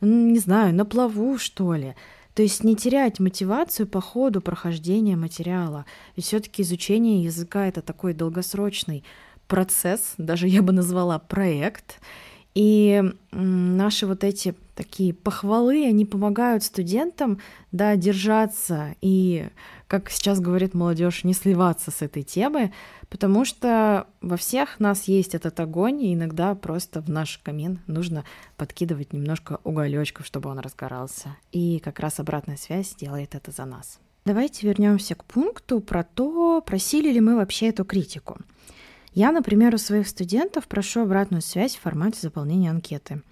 не 0.00 0.38
знаю, 0.38 0.74
на 0.74 0.84
плаву, 0.84 1.38
что 1.38 1.74
ли. 1.74 1.94
То 2.34 2.42
есть 2.42 2.64
не 2.64 2.74
терять 2.74 3.20
мотивацию 3.20 3.86
по 3.86 4.00
ходу 4.00 4.40
прохождения 4.40 5.16
материала. 5.16 5.86
Ведь 6.16 6.26
все-таки 6.26 6.62
изучение 6.62 7.22
языка 7.22 7.66
это 7.66 7.80
такой 7.80 8.12
долгосрочный 8.12 9.04
процесс, 9.46 10.14
даже 10.18 10.48
я 10.48 10.62
бы 10.62 10.72
назвала 10.72 11.18
проект. 11.18 12.00
И 12.54 13.02
наши 13.32 14.06
вот 14.06 14.22
эти 14.22 14.54
такие 14.76 15.12
похвалы, 15.12 15.86
они 15.86 16.04
помогают 16.04 16.62
студентам, 16.62 17.40
да, 17.72 17.96
держаться 17.96 18.94
и, 19.00 19.48
как 19.88 20.10
сейчас 20.10 20.40
говорит 20.40 20.72
молодежь, 20.72 21.24
не 21.24 21.34
сливаться 21.34 21.90
с 21.90 22.00
этой 22.00 22.22
темы, 22.22 22.72
потому 23.08 23.44
что 23.44 24.06
во 24.20 24.36
всех 24.36 24.78
нас 24.78 25.04
есть 25.04 25.34
этот 25.34 25.58
огонь, 25.58 26.02
и 26.02 26.14
иногда 26.14 26.54
просто 26.54 27.00
в 27.00 27.08
наш 27.08 27.38
камин 27.38 27.80
нужно 27.88 28.24
подкидывать 28.56 29.12
немножко 29.12 29.58
уголечков, 29.64 30.26
чтобы 30.26 30.48
он 30.48 30.60
разгорался. 30.60 31.36
И 31.50 31.80
как 31.80 31.98
раз 31.98 32.20
обратная 32.20 32.56
связь 32.56 32.94
делает 32.94 33.34
это 33.34 33.50
за 33.50 33.64
нас. 33.64 33.98
Давайте 34.24 34.66
вернемся 34.66 35.14
к 35.14 35.24
пункту 35.24 35.80
про 35.80 36.02
то, 36.02 36.62
просили 36.62 37.12
ли 37.12 37.20
мы 37.20 37.36
вообще 37.36 37.68
эту 37.68 37.84
критику. 37.84 38.38
Я, 39.14 39.30
например, 39.30 39.72
у 39.74 39.78
своих 39.78 40.08
студентов 40.08 40.66
прошу 40.66 41.02
обратную 41.02 41.40
связь 41.40 41.76
в 41.76 41.80
формате 41.80 42.18
заполнения 42.20 42.70
анкеты. 42.70 43.22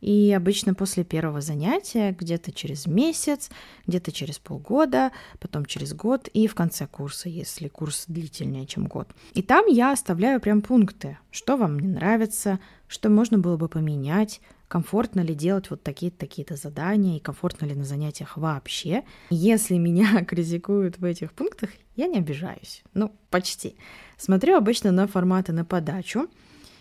И 0.00 0.32
обычно 0.32 0.74
после 0.74 1.04
первого 1.04 1.40
занятия, 1.40 2.12
где-то 2.12 2.52
через 2.52 2.86
месяц, 2.86 3.50
где-то 3.86 4.10
через 4.12 4.38
полгода, 4.38 5.12
потом 5.40 5.64
через 5.64 5.94
год 5.94 6.28
и 6.28 6.46
в 6.46 6.54
конце 6.54 6.86
курса, 6.86 7.28
если 7.28 7.68
курс 7.68 8.04
длительнее, 8.08 8.66
чем 8.66 8.86
год. 8.86 9.08
И 9.34 9.42
там 9.42 9.66
я 9.66 9.92
оставляю 9.92 10.40
прям 10.40 10.60
пункты, 10.60 11.18
что 11.30 11.56
вам 11.56 11.78
не 11.78 11.88
нравится, 11.88 12.58
что 12.88 13.10
можно 13.10 13.38
было 13.38 13.56
бы 13.56 13.68
поменять, 13.68 14.40
комфортно 14.72 15.20
ли 15.20 15.34
делать 15.34 15.68
вот 15.68 15.82
такие-то 15.82 16.16
такие-то 16.16 16.56
задания 16.56 17.18
и 17.18 17.20
комфортно 17.20 17.66
ли 17.66 17.74
на 17.74 17.84
занятиях 17.84 18.38
вообще. 18.38 19.02
Если 19.28 19.76
меня 19.76 20.24
критикуют 20.28 20.96
в 20.96 21.04
этих 21.04 21.34
пунктах, 21.34 21.68
я 21.94 22.06
не 22.06 22.16
обижаюсь. 22.16 22.82
Ну, 22.94 23.12
почти. 23.28 23.76
Смотрю 24.16 24.56
обычно 24.56 24.90
на 24.90 25.06
форматы 25.06 25.52
на 25.52 25.66
подачу 25.66 26.26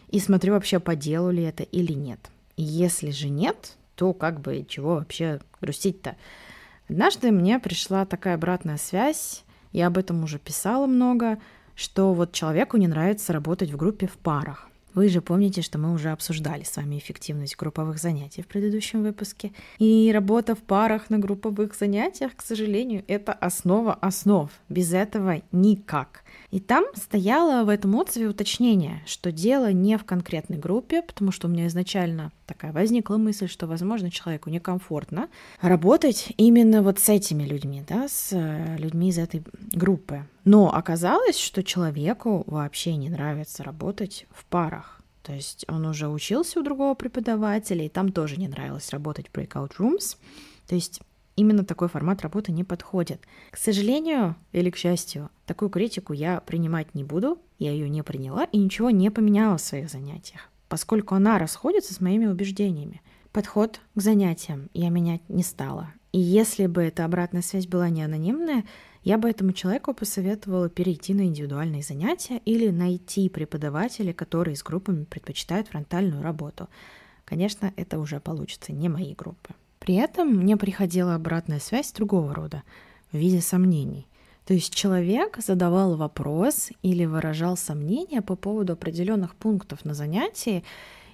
и 0.08 0.20
смотрю 0.22 0.54
вообще, 0.54 0.80
по 0.80 0.96
делу 0.96 1.32
ли 1.32 1.44
это 1.44 1.64
или 1.64 1.92
нет. 1.92 2.32
Если 2.56 3.12
же 3.12 3.28
нет, 3.28 3.76
то 3.96 4.14
как 4.14 4.40
бы 4.40 4.66
чего 4.70 4.96
вообще 4.96 5.42
грустить-то? 5.60 6.16
Однажды 6.88 7.32
мне 7.32 7.60
пришла 7.60 8.06
такая 8.06 8.36
обратная 8.36 8.78
связь, 8.78 9.44
я 9.74 9.88
об 9.88 9.98
этом 9.98 10.24
уже 10.24 10.40
писала 10.40 10.88
много, 10.88 11.40
что 11.76 12.14
вот 12.14 12.32
человеку 12.32 12.78
не 12.78 12.88
нравится 12.88 13.34
работать 13.34 13.70
в 13.70 13.76
группе 13.76 14.08
в 14.08 14.18
парах. 14.18 14.71
Вы 14.94 15.08
же 15.08 15.22
помните, 15.22 15.62
что 15.62 15.78
мы 15.78 15.94
уже 15.94 16.10
обсуждали 16.10 16.64
с 16.64 16.76
вами 16.76 16.98
эффективность 16.98 17.56
групповых 17.56 17.98
занятий 17.98 18.42
в 18.42 18.48
предыдущем 18.48 19.04
выпуске. 19.04 19.54
И 19.80 20.12
работа 20.14 20.54
в 20.54 20.60
парах 20.60 21.10
на 21.10 21.18
групповых 21.18 21.76
занятиях, 21.76 22.36
к 22.36 22.42
сожалению, 22.42 23.04
это 23.08 23.32
основа 23.32 23.94
основ. 23.94 24.52
Без 24.68 24.94
этого 24.94 25.42
никак. 25.52 26.24
И 26.52 26.60
там 26.60 26.86
стояло 26.96 27.64
в 27.64 27.70
этом 27.70 27.96
отзыве 27.96 28.28
уточнение, 28.28 29.02
что 29.06 29.32
дело 29.32 29.72
не 29.72 29.98
в 29.98 30.04
конкретной 30.04 30.58
группе, 30.58 31.02
потому 31.02 31.32
что 31.32 31.48
у 31.48 31.52
меня 31.52 31.68
изначально 31.68 32.32
такая 32.52 32.74
возникла 32.74 33.16
мысль, 33.16 33.48
что, 33.48 33.66
возможно, 33.66 34.12
человеку 34.12 34.50
некомфортно 34.50 35.30
работать 35.62 36.34
именно 36.36 36.84
вот 36.84 37.00
с 37.00 37.08
этими 37.08 37.44
людьми, 37.44 37.82
да, 37.88 38.10
с 38.10 38.34
э, 38.34 38.76
людьми 38.78 39.10
из 39.10 39.18
этой 39.18 39.42
группы. 39.72 40.26
Но 40.44 40.74
оказалось, 40.74 41.40
что 41.40 41.64
человеку 41.64 42.44
вообще 42.48 42.98
не 42.98 43.10
нравится 43.10 43.64
работать 43.64 44.26
в 44.32 44.44
парах. 44.46 45.02
То 45.24 45.32
есть 45.34 45.64
он 45.70 45.86
уже 45.86 46.10
учился 46.10 46.60
у 46.60 46.64
другого 46.64 46.94
преподавателя, 46.94 47.86
и 47.86 47.90
там 47.90 48.12
тоже 48.12 48.36
не 48.36 48.50
нравилось 48.50 48.90
работать 48.90 49.28
в 49.30 49.38
breakout 49.38 49.78
rooms. 49.80 50.18
То 50.68 50.76
есть 50.76 51.00
именно 51.38 51.64
такой 51.64 51.88
формат 51.88 52.22
работы 52.22 52.52
не 52.52 52.66
подходит. 52.66 53.22
К 53.52 53.58
сожалению 53.58 54.36
или 54.52 54.70
к 54.70 54.76
счастью, 54.76 55.30
такую 55.46 55.70
критику 55.70 56.12
я 56.12 56.42
принимать 56.42 56.96
не 56.96 57.06
буду, 57.06 57.38
я 57.60 57.72
ее 57.72 57.88
не 57.88 58.04
приняла 58.04 58.44
и 58.46 58.58
ничего 58.58 58.90
не 58.90 59.10
поменяла 59.10 59.58
в 59.58 59.62
своих 59.62 59.90
занятиях 59.90 60.51
поскольку 60.72 61.16
она 61.16 61.38
расходится 61.38 61.94
с 61.94 62.00
моими 62.00 62.28
убеждениями. 62.28 63.02
Подход 63.34 63.82
к 63.94 64.02
занятиям 64.02 64.70
я 64.74 64.88
менять 64.88 65.22
не 65.28 65.44
стала. 65.44 65.92
И 66.14 66.20
если 66.20 66.66
бы 66.66 66.82
эта 66.82 67.04
обратная 67.04 67.42
связь 67.42 67.68
была 67.68 67.90
не 67.90 68.02
анонимная, 68.04 68.64
я 69.04 69.18
бы 69.18 69.30
этому 69.30 69.52
человеку 69.52 69.94
посоветовала 69.94 70.70
перейти 70.70 71.14
на 71.14 71.24
индивидуальные 71.24 71.84
занятия 71.84 72.38
или 72.46 72.70
найти 72.70 73.28
преподавателя, 73.28 74.14
который 74.14 74.56
с 74.56 74.64
группами 74.64 75.04
предпочитает 75.04 75.68
фронтальную 75.68 76.24
работу. 76.24 76.70
Конечно, 77.26 77.74
это 77.76 78.00
уже 78.00 78.22
получится 78.22 78.72
не 78.72 78.88
мои 78.88 79.14
группы. 79.14 79.54
При 79.80 79.96
этом 79.96 80.30
мне 80.30 80.56
приходила 80.56 81.16
обратная 81.16 81.60
связь 81.60 81.92
другого 81.92 82.34
рода, 82.34 82.64
в 83.12 83.18
виде 83.18 83.42
сомнений. 83.42 84.08
То 84.46 84.54
есть 84.54 84.74
человек 84.74 85.38
задавал 85.38 85.96
вопрос 85.96 86.70
или 86.82 87.06
выражал 87.06 87.58
сомнения 87.58 88.22
по 88.22 88.36
поводу 88.36 88.74
определенных 88.74 89.36
пунктов 89.36 89.86
на 89.86 89.94
занятии 89.94 90.64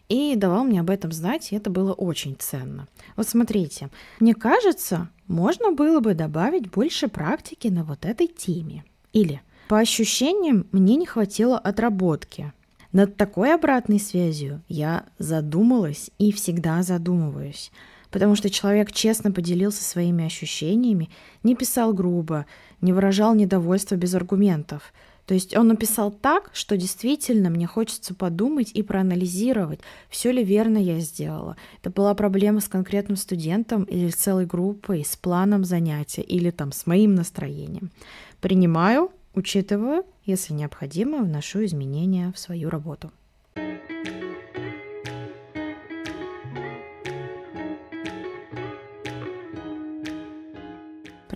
и 0.10 0.36
давал 0.36 0.64
мне 0.64 0.80
об 0.80 0.90
этом 0.90 1.12
знать, 1.12 1.52
и 1.52 1.56
это 1.56 1.70
было 1.70 1.94
очень 1.94 2.36
ценно. 2.40 2.88
Вот 3.16 3.28
смотрите, 3.28 3.90
мне 4.20 4.34
кажется, 4.34 5.10
можно 5.28 5.72
было 5.72 6.00
бы 6.00 6.14
добавить 6.14 6.72
больше 6.72 7.10
практики 7.10 7.68
на 7.68 7.84
вот 7.84 8.06
этой 8.06 8.28
теме. 8.28 8.86
Или 9.12 9.42
по 9.68 9.80
ощущениям 9.80 10.66
мне 10.72 10.96
не 10.96 11.06
хватило 11.06 11.60
отработки. 11.60 12.54
Над 12.94 13.18
такой 13.18 13.54
обратной 13.54 14.00
связью 14.00 14.62
я 14.70 15.04
задумалась 15.20 16.10
и 16.18 16.32
всегда 16.32 16.84
задумываюсь 16.84 17.72
потому 18.12 18.36
что 18.36 18.50
человек 18.50 18.92
честно 18.92 19.32
поделился 19.32 19.84
своими 19.84 20.26
ощущениями, 20.26 21.10
не 21.44 21.56
писал 21.56 21.94
грубо, 21.94 22.46
не 22.82 22.94
выражал 22.94 23.36
недовольство 23.36 23.96
без 23.96 24.14
аргументов. 24.14 24.94
То 25.26 25.34
есть 25.34 25.58
он 25.58 25.68
написал 25.68 26.10
так, 26.10 26.52
что 26.54 26.78
действительно 26.78 27.50
мне 27.50 27.68
хочется 27.68 28.16
подумать 28.16 28.72
и 28.74 28.82
проанализировать, 28.82 29.82
все 30.10 30.32
ли 30.32 30.42
верно 30.42 30.78
я 30.78 31.00
сделала. 31.02 31.58
Это 31.82 31.90
была 31.90 32.14
проблема 32.16 32.62
с 32.62 32.70
конкретным 32.70 33.18
студентом 33.18 33.84
или 33.84 34.10
с 34.10 34.16
целой 34.16 34.46
группой, 34.46 35.04
с 35.04 35.18
планом 35.18 35.66
занятия 35.66 36.22
или 36.22 36.50
там 36.50 36.72
с 36.72 36.86
моим 36.86 37.14
настроением. 37.14 37.92
Принимаю, 38.40 39.12
учитываю, 39.34 40.06
если 40.26 40.54
необходимо, 40.54 41.18
вношу 41.18 41.66
изменения 41.66 42.32
в 42.34 42.40
свою 42.40 42.70
работу. 42.70 43.12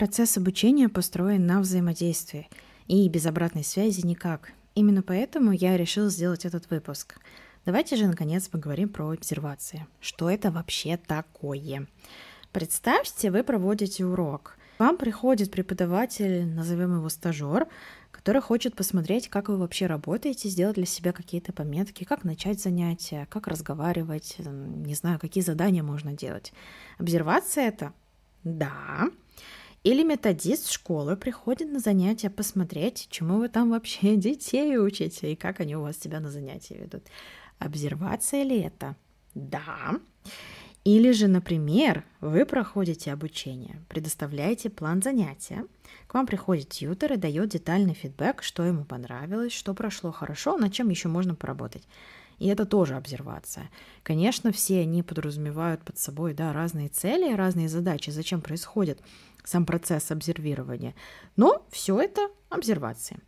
Процесс 0.01 0.36
обучения 0.36 0.89
построен 0.89 1.46
на 1.46 1.60
взаимодействии, 1.60 2.50
и 2.88 3.08
без 3.08 3.27
обратной 3.27 3.63
связи 3.63 4.03
никак. 4.03 4.51
Именно 4.74 5.03
поэтому 5.03 5.51
я 5.51 5.77
решил 5.77 6.10
сделать 6.10 6.43
этот 6.43 6.72
выпуск. 6.72 7.20
Давайте 7.67 7.96
же, 7.98 8.08
наконец, 8.08 8.48
поговорим 8.48 8.89
про 8.89 9.12
обсервации. 9.12 9.86
Что 10.00 10.27
это 10.27 10.50
вообще 10.50 10.98
такое? 10.98 11.86
Представьте, 12.51 13.29
вы 13.29 13.43
проводите 13.43 14.03
урок. 14.03 14.58
Вам 14.79 14.98
приходит 14.98 15.51
преподаватель, 15.51 16.48
назовем 16.48 16.96
его 16.96 17.10
стажер, 17.10 17.67
который 18.10 18.41
хочет 18.41 18.75
посмотреть, 18.75 19.27
как 19.27 19.50
вы 19.50 19.58
вообще 19.58 19.86
работаете, 19.86 20.50
сделать 20.50 20.77
для 20.77 20.88
себя 20.88 21.12
какие-то 21.12 21.53
пометки, 21.53 22.05
как 22.05 22.24
начать 22.24 22.60
занятия, 22.60 23.27
как 23.29 23.46
разговаривать, 23.46 24.38
не 24.39 24.96
знаю, 24.96 25.20
какие 25.20 25.43
задания 25.43 25.84
можно 25.84 26.13
делать. 26.13 26.53
Обсервация 26.98 27.67
это? 27.67 27.93
Да. 28.43 29.12
Или 29.83 30.03
методист 30.03 30.69
школы 30.69 31.17
приходит 31.17 31.71
на 31.71 31.79
занятия 31.79 32.29
посмотреть, 32.29 33.07
чему 33.09 33.38
вы 33.38 33.50
там 33.50 33.71
вообще 33.71 34.15
детей 34.17 34.77
учите 34.77 35.31
и 35.31 35.35
как 35.35 35.59
они 35.59 35.75
у 35.75 35.81
вас 35.81 35.97
себя 35.97 36.19
на 36.19 36.29
занятия 36.29 36.77
ведут. 36.77 37.03
Обсервация 37.57 38.43
ли 38.43 38.59
это? 38.59 38.95
Да. 39.33 40.00
Или 40.83 41.11
же, 41.11 41.27
например, 41.27 42.03
вы 42.21 42.45
проходите 42.45 43.11
обучение, 43.11 43.83
предоставляете 43.88 44.69
план 44.69 45.01
занятия, 45.01 45.65
к 46.07 46.13
вам 46.13 46.25
приходит 46.25 46.69
тьютер 46.69 47.13
и 47.13 47.17
дает 47.17 47.50
детальный 47.50 47.93
фидбэк, 47.93 48.41
что 48.41 48.63
ему 48.63 48.83
понравилось, 48.83 49.51
что 49.53 49.75
прошло 49.75 50.11
хорошо, 50.11 50.57
над 50.57 50.73
чем 50.73 50.89
еще 50.89 51.07
можно 51.07 51.35
поработать. 51.35 51.83
И 52.39 52.47
это 52.47 52.65
тоже 52.65 52.95
обсервация. 52.95 53.69
Конечно, 54.01 54.51
все 54.51 54.79
они 54.79 55.03
подразумевают 55.03 55.83
под 55.83 56.00
собой 56.00 56.33
да, 56.33 56.51
разные 56.53 56.88
цели, 56.88 57.35
разные 57.35 57.69
задачи, 57.69 58.09
зачем 58.09 58.41
происходит 58.41 59.00
сам 59.43 59.65
процесс 59.65 60.12
обсервирования. 60.12 60.95
Но 61.36 61.65
все 61.69 62.00
это 62.00 62.29
обсервации. 62.50 63.19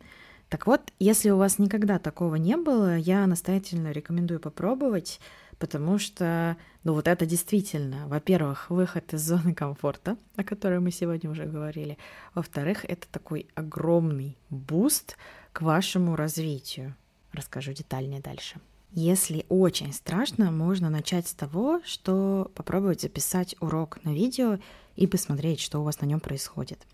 Так 0.48 0.66
вот, 0.66 0.92
если 0.98 1.30
у 1.30 1.36
вас 1.36 1.58
никогда 1.58 1.98
такого 1.98 2.36
не 2.36 2.56
было, 2.56 2.96
я 2.96 3.26
настоятельно 3.26 3.90
рекомендую 3.90 4.40
попробовать, 4.40 5.20
потому 5.58 5.98
что, 5.98 6.56
ну 6.84 6.92
вот 6.92 7.08
это 7.08 7.26
действительно, 7.26 8.06
во-первых, 8.08 8.70
выход 8.70 9.12
из 9.14 9.22
зоны 9.22 9.54
комфорта, 9.54 10.16
о 10.36 10.44
которой 10.44 10.80
мы 10.80 10.90
сегодня 10.90 11.30
уже 11.30 11.46
говорили, 11.46 11.98
во-вторых, 12.34 12.84
это 12.84 13.08
такой 13.10 13.48
огромный 13.54 14.36
boost 14.50 15.16
к 15.52 15.62
вашему 15.62 16.14
развитию. 16.14 16.94
Расскажу 17.32 17.72
детальнее 17.72 18.20
дальше. 18.20 18.60
Если 18.96 19.44
очень 19.48 19.92
страшно, 19.92 20.52
можно 20.52 20.88
начать 20.88 21.26
с 21.26 21.34
того, 21.34 21.80
что 21.84 22.52
попробовать 22.54 23.00
записать 23.00 23.56
урок 23.58 23.98
на 24.04 24.14
видео 24.14 24.60
и 24.94 25.08
посмотреть, 25.08 25.58
что 25.58 25.80
у 25.80 25.82
вас 25.82 26.00
на 26.00 26.06
нем 26.06 26.20
происходит. 26.20 26.86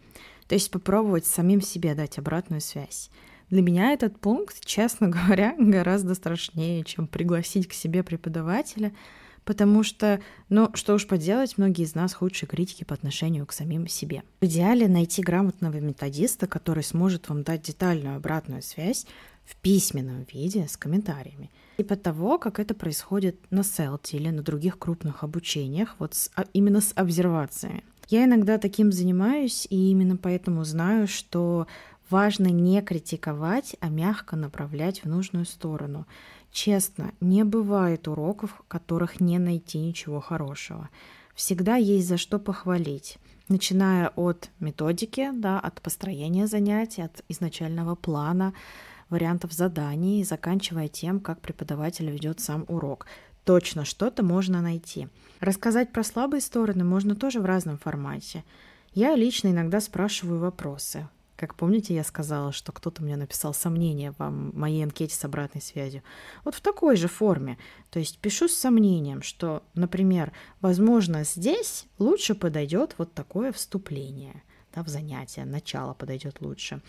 То 0.48 0.54
есть 0.54 0.70
попробовать 0.70 1.26
самим 1.26 1.60
себе 1.60 1.94
дать 1.94 2.16
обратную 2.16 2.62
связь. 2.62 3.10
Для 3.50 3.60
меня 3.60 3.92
этот 3.92 4.18
пункт, 4.18 4.60
честно 4.64 5.08
говоря, 5.08 5.54
гораздо 5.58 6.14
страшнее, 6.14 6.84
чем 6.84 7.06
пригласить 7.06 7.68
к 7.68 7.74
себе 7.74 8.02
преподавателя, 8.02 8.94
потому 9.44 9.82
что, 9.82 10.22
ну, 10.48 10.70
что 10.72 10.94
уж 10.94 11.06
поделать, 11.06 11.58
многие 11.58 11.84
из 11.84 11.94
нас 11.94 12.14
худшие 12.14 12.48
критики 12.48 12.84
по 12.84 12.94
отношению 12.94 13.44
к 13.44 13.52
самим 13.52 13.86
себе. 13.88 14.22
В 14.40 14.46
идеале 14.46 14.88
найти 14.88 15.20
грамотного 15.20 15.76
методиста, 15.76 16.46
который 16.46 16.82
сможет 16.82 17.28
вам 17.28 17.42
дать 17.42 17.60
детальную 17.60 18.16
обратную 18.16 18.62
связь 18.62 19.06
в 19.50 19.56
письменном 19.56 20.26
виде 20.32 20.66
с 20.68 20.76
комментариями. 20.76 21.50
Типа 21.76 21.96
того, 21.96 22.38
как 22.38 22.60
это 22.60 22.74
происходит 22.74 23.36
на 23.50 23.64
селте 23.64 24.16
или 24.16 24.30
на 24.30 24.42
других 24.42 24.78
крупных 24.78 25.24
обучениях, 25.24 25.96
вот 25.98 26.14
с, 26.14 26.30
а, 26.36 26.44
именно 26.52 26.80
с 26.80 26.92
обсервациями. 26.94 27.82
Я 28.08 28.24
иногда 28.24 28.58
таким 28.58 28.92
занимаюсь, 28.92 29.66
и 29.70 29.90
именно 29.90 30.16
поэтому 30.16 30.64
знаю, 30.64 31.08
что 31.08 31.66
важно 32.10 32.46
не 32.46 32.80
критиковать, 32.82 33.76
а 33.80 33.88
мягко 33.88 34.36
направлять 34.36 35.02
в 35.02 35.08
нужную 35.08 35.46
сторону. 35.46 36.06
Честно, 36.52 37.12
не 37.20 37.44
бывает 37.44 38.08
уроков, 38.08 38.50
в 38.58 38.68
которых 38.68 39.20
не 39.20 39.38
найти 39.38 39.78
ничего 39.78 40.20
хорошего. 40.20 40.88
Всегда 41.34 41.76
есть 41.76 42.08
за 42.08 42.18
что 42.18 42.38
похвалить 42.38 43.18
начиная 43.50 44.08
от 44.16 44.48
методики, 44.60 45.30
да, 45.34 45.60
от 45.60 45.82
построения 45.82 46.46
занятий, 46.46 47.02
от 47.02 47.22
изначального 47.28 47.96
плана, 47.96 48.54
вариантов 49.10 49.52
заданий, 49.52 50.24
заканчивая 50.24 50.88
тем, 50.88 51.20
как 51.20 51.40
преподаватель 51.40 52.10
ведет 52.10 52.40
сам 52.40 52.64
урок. 52.68 53.06
Точно 53.44 53.84
что-то 53.84 54.22
можно 54.22 54.62
найти. 54.62 55.08
Рассказать 55.40 55.92
про 55.92 56.04
слабые 56.04 56.40
стороны 56.40 56.84
можно 56.84 57.14
тоже 57.14 57.40
в 57.40 57.44
разном 57.44 57.78
формате. 57.78 58.44
Я 58.94 59.14
лично 59.16 59.48
иногда 59.48 59.80
спрашиваю 59.80 60.40
вопросы. 60.40 61.08
Как 61.36 61.54
помните, 61.54 61.94
я 61.94 62.04
сказала, 62.04 62.52
что 62.52 62.70
кто-то 62.70 63.02
мне 63.02 63.16
написал 63.16 63.54
сомнения 63.54 64.12
в 64.18 64.30
моей 64.30 64.84
анкете 64.84 65.14
с 65.14 65.24
обратной 65.24 65.62
связью. 65.62 66.02
Вот 66.44 66.54
в 66.54 66.60
такой 66.60 66.96
же 66.96 67.08
форме. 67.08 67.56
То 67.88 67.98
есть 67.98 68.18
пишу 68.18 68.46
с 68.46 68.52
сомнением, 68.52 69.22
что, 69.22 69.62
например, 69.72 70.32
возможно, 70.60 71.24
здесь 71.24 71.86
лучше 71.98 72.34
подойдет 72.34 72.94
вот 72.98 73.14
такое 73.14 73.52
вступление 73.52 74.42
да, 74.74 74.82
в 74.82 74.88
занятие, 74.88 75.44
начало 75.44 75.94
подойдет 75.94 76.40
лучше. 76.40 76.80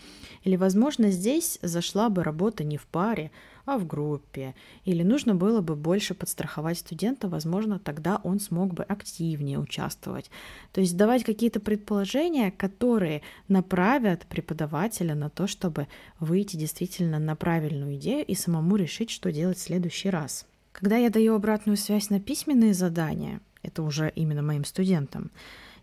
Или, 0.44 0.56
возможно, 0.56 1.10
здесь 1.10 1.58
зашла 1.62 2.08
бы 2.10 2.22
работа 2.22 2.64
не 2.64 2.76
в 2.76 2.86
паре, 2.86 3.30
а 3.64 3.78
в 3.78 3.86
группе. 3.86 4.54
Или 4.84 5.02
нужно 5.02 5.34
было 5.34 5.60
бы 5.60 5.76
больше 5.76 6.14
подстраховать 6.14 6.78
студента, 6.78 7.28
возможно, 7.28 7.78
тогда 7.78 8.20
он 8.22 8.40
смог 8.40 8.74
бы 8.74 8.82
активнее 8.82 9.58
участвовать. 9.58 10.30
То 10.72 10.80
есть 10.80 10.96
давать 10.96 11.24
какие-то 11.24 11.60
предположения, 11.60 12.50
которые 12.50 13.22
направят 13.48 14.26
преподавателя 14.26 15.14
на 15.14 15.30
то, 15.30 15.46
чтобы 15.46 15.88
выйти 16.20 16.56
действительно 16.56 17.18
на 17.18 17.36
правильную 17.36 17.96
идею 17.96 18.24
и 18.24 18.34
самому 18.34 18.76
решить, 18.76 19.10
что 19.10 19.32
делать 19.32 19.58
в 19.58 19.62
следующий 19.62 20.10
раз. 20.10 20.46
Когда 20.72 20.96
я 20.96 21.10
даю 21.10 21.34
обратную 21.34 21.76
связь 21.76 22.10
на 22.10 22.20
письменные 22.20 22.74
задания, 22.74 23.40
это 23.62 23.82
уже 23.82 24.10
именно 24.14 24.42
моим 24.42 24.64
студентам, 24.64 25.30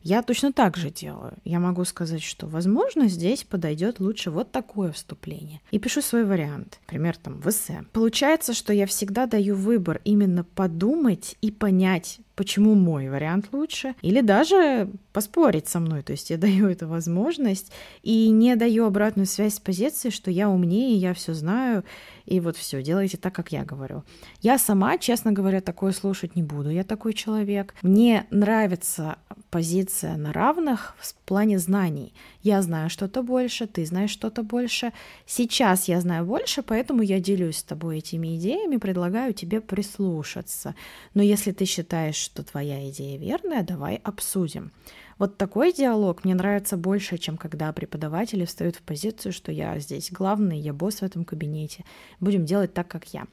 я 0.01 0.21
точно 0.21 0.53
так 0.53 0.77
же 0.77 0.89
делаю. 0.89 1.33
Я 1.43 1.59
могу 1.59 1.83
сказать, 1.85 2.23
что, 2.23 2.47
возможно, 2.47 3.07
здесь 3.07 3.43
подойдет 3.43 3.99
лучше 3.99 4.31
вот 4.31 4.51
такое 4.51 4.91
вступление. 4.91 5.61
И 5.71 5.79
пишу 5.79 6.01
свой 6.01 6.23
вариант. 6.23 6.79
Например, 6.87 7.17
там 7.17 7.39
в 7.39 7.47
эссе. 7.49 7.83
Получается, 7.91 8.53
что 8.53 8.73
я 8.73 8.85
всегда 8.85 9.25
даю 9.25 9.55
выбор 9.55 10.01
именно 10.03 10.43
подумать 10.43 11.35
и 11.41 11.51
понять, 11.51 12.19
почему 12.39 12.73
мой 12.73 13.09
вариант 13.09 13.49
лучше, 13.51 13.95
или 14.01 14.21
даже 14.21 14.89
поспорить 15.11 15.67
со 15.67 15.81
мной. 15.81 16.03
То 16.03 16.13
есть 16.13 16.29
я 16.29 16.37
даю 16.45 16.69
эту 16.69 16.87
возможность 16.87 17.69
и 18.01 18.29
не 18.29 18.55
даю 18.55 18.85
обратную 18.85 19.25
связь 19.25 19.55
с 19.55 19.59
позиции, 19.59 20.09
что 20.09 20.31
я 20.31 20.49
умнее, 20.49 20.95
я 20.95 21.13
все 21.13 21.33
знаю, 21.33 21.83
и 22.29 22.39
вот 22.39 22.55
все, 22.55 22.83
делайте 22.83 23.17
так, 23.17 23.33
как 23.33 23.51
я 23.51 23.65
говорю. 23.65 24.03
Я 24.41 24.59
сама, 24.59 24.99
честно 24.99 25.31
говоря, 25.31 25.61
такое 25.61 25.91
слушать 25.91 26.35
не 26.35 26.43
буду. 26.43 26.69
Я 26.69 26.83
такой 26.83 27.13
человек. 27.13 27.73
Мне 27.81 28.27
нравится 28.29 29.17
позиция 29.49 30.15
на 30.15 30.31
равных 30.31 30.95
в 30.99 31.15
плане 31.25 31.57
знаний. 31.57 32.13
Я 32.43 32.61
знаю 32.61 32.91
что-то 32.91 33.23
больше, 33.23 33.65
ты 33.65 33.83
знаешь 33.83 34.11
что-то 34.11 34.43
больше. 34.43 34.93
Сейчас 35.25 35.87
я 35.87 35.99
знаю 36.01 36.23
больше, 36.23 36.61
поэтому 36.61 37.01
я 37.01 37.19
делюсь 37.19 37.57
с 37.57 37.63
тобой 37.63 37.97
этими 37.97 38.37
идеями, 38.37 38.77
предлагаю 38.77 39.33
тебе 39.33 39.59
прислушаться. 39.59 40.75
Но 41.15 41.23
если 41.23 41.51
ты 41.51 41.65
считаешь, 41.65 42.28
что 42.29 42.43
твоя 42.43 42.87
идея 42.91 43.17
верная, 43.17 43.63
давай 43.63 43.95
обсудим. 43.95 44.71
Вот 45.17 45.37
такой 45.37 45.73
диалог 45.73 46.23
мне 46.23 46.35
нравится 46.35 46.77
больше, 46.77 47.17
чем 47.17 47.37
когда 47.37 47.73
преподаватели 47.73 48.45
встают 48.45 48.75
в 48.75 48.83
позицию, 48.83 49.33
что 49.33 49.51
я 49.51 49.79
здесь 49.79 50.11
главный, 50.11 50.59
я 50.59 50.71
босс 50.71 50.97
в 50.97 51.03
этом 51.03 51.25
кабинете. 51.25 51.85
Будем 52.19 52.45
делать 52.45 52.71
так, 52.71 52.87
как 52.87 53.05
я. 53.15 53.25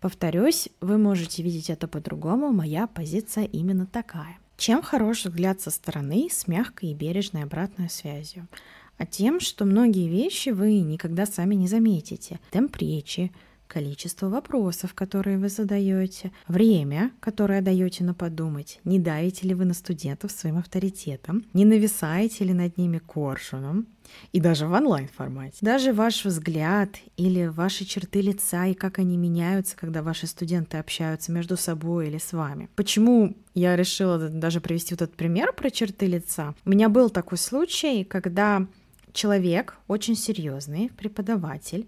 Повторюсь, 0.00 0.70
вы 0.80 0.96
можете 0.96 1.42
видеть 1.42 1.68
это 1.68 1.88
по-другому, 1.88 2.50
моя 2.50 2.86
позиция 2.86 3.44
именно 3.44 3.84
такая. 3.84 4.38
Чем 4.56 4.80
хорош 4.80 5.26
взгляд 5.26 5.60
со 5.60 5.70
стороны 5.70 6.28
с 6.30 6.48
мягкой 6.48 6.90
и 6.90 6.94
бережной 6.94 7.42
обратной 7.42 7.90
связью? 7.90 8.48
А 8.96 9.04
тем, 9.04 9.40
что 9.40 9.66
многие 9.66 10.08
вещи 10.08 10.48
вы 10.48 10.80
никогда 10.80 11.26
сами 11.26 11.54
не 11.54 11.68
заметите. 11.68 12.40
Темп 12.50 12.76
речи, 12.76 13.30
количество 13.68 14.28
вопросов, 14.28 14.94
которые 14.94 15.38
вы 15.38 15.48
задаете, 15.48 16.32
время, 16.48 17.12
которое 17.20 17.60
даете 17.62 18.02
на 18.02 18.14
подумать, 18.14 18.80
не 18.84 18.98
давите 18.98 19.46
ли 19.46 19.54
вы 19.54 19.64
на 19.66 19.74
студентов 19.74 20.32
своим 20.32 20.58
авторитетом, 20.58 21.44
не 21.52 21.64
нависаете 21.64 22.44
ли 22.44 22.54
над 22.54 22.76
ними 22.78 22.98
коршуном, 22.98 23.86
и 24.32 24.40
даже 24.40 24.66
в 24.66 24.72
онлайн-формате. 24.72 25.58
Даже 25.60 25.92
ваш 25.92 26.24
взгляд 26.24 26.88
или 27.16 27.46
ваши 27.46 27.84
черты 27.84 28.22
лица 28.22 28.66
и 28.66 28.74
как 28.74 28.98
они 28.98 29.16
меняются, 29.16 29.76
когда 29.76 30.02
ваши 30.02 30.26
студенты 30.26 30.78
общаются 30.78 31.30
между 31.30 31.56
собой 31.58 32.08
или 32.08 32.16
с 32.18 32.32
вами. 32.32 32.70
Почему 32.74 33.36
я 33.54 33.76
решила 33.76 34.18
даже 34.18 34.60
привести 34.62 34.94
вот 34.94 35.02
этот 35.02 35.16
пример 35.16 35.52
про 35.52 35.70
черты 35.70 36.06
лица? 36.06 36.54
У 36.64 36.70
меня 36.70 36.88
был 36.88 37.10
такой 37.10 37.36
случай, 37.36 38.02
когда 38.02 38.66
человек 39.12 39.76
очень 39.88 40.16
серьезный, 40.16 40.90
преподаватель, 40.96 41.86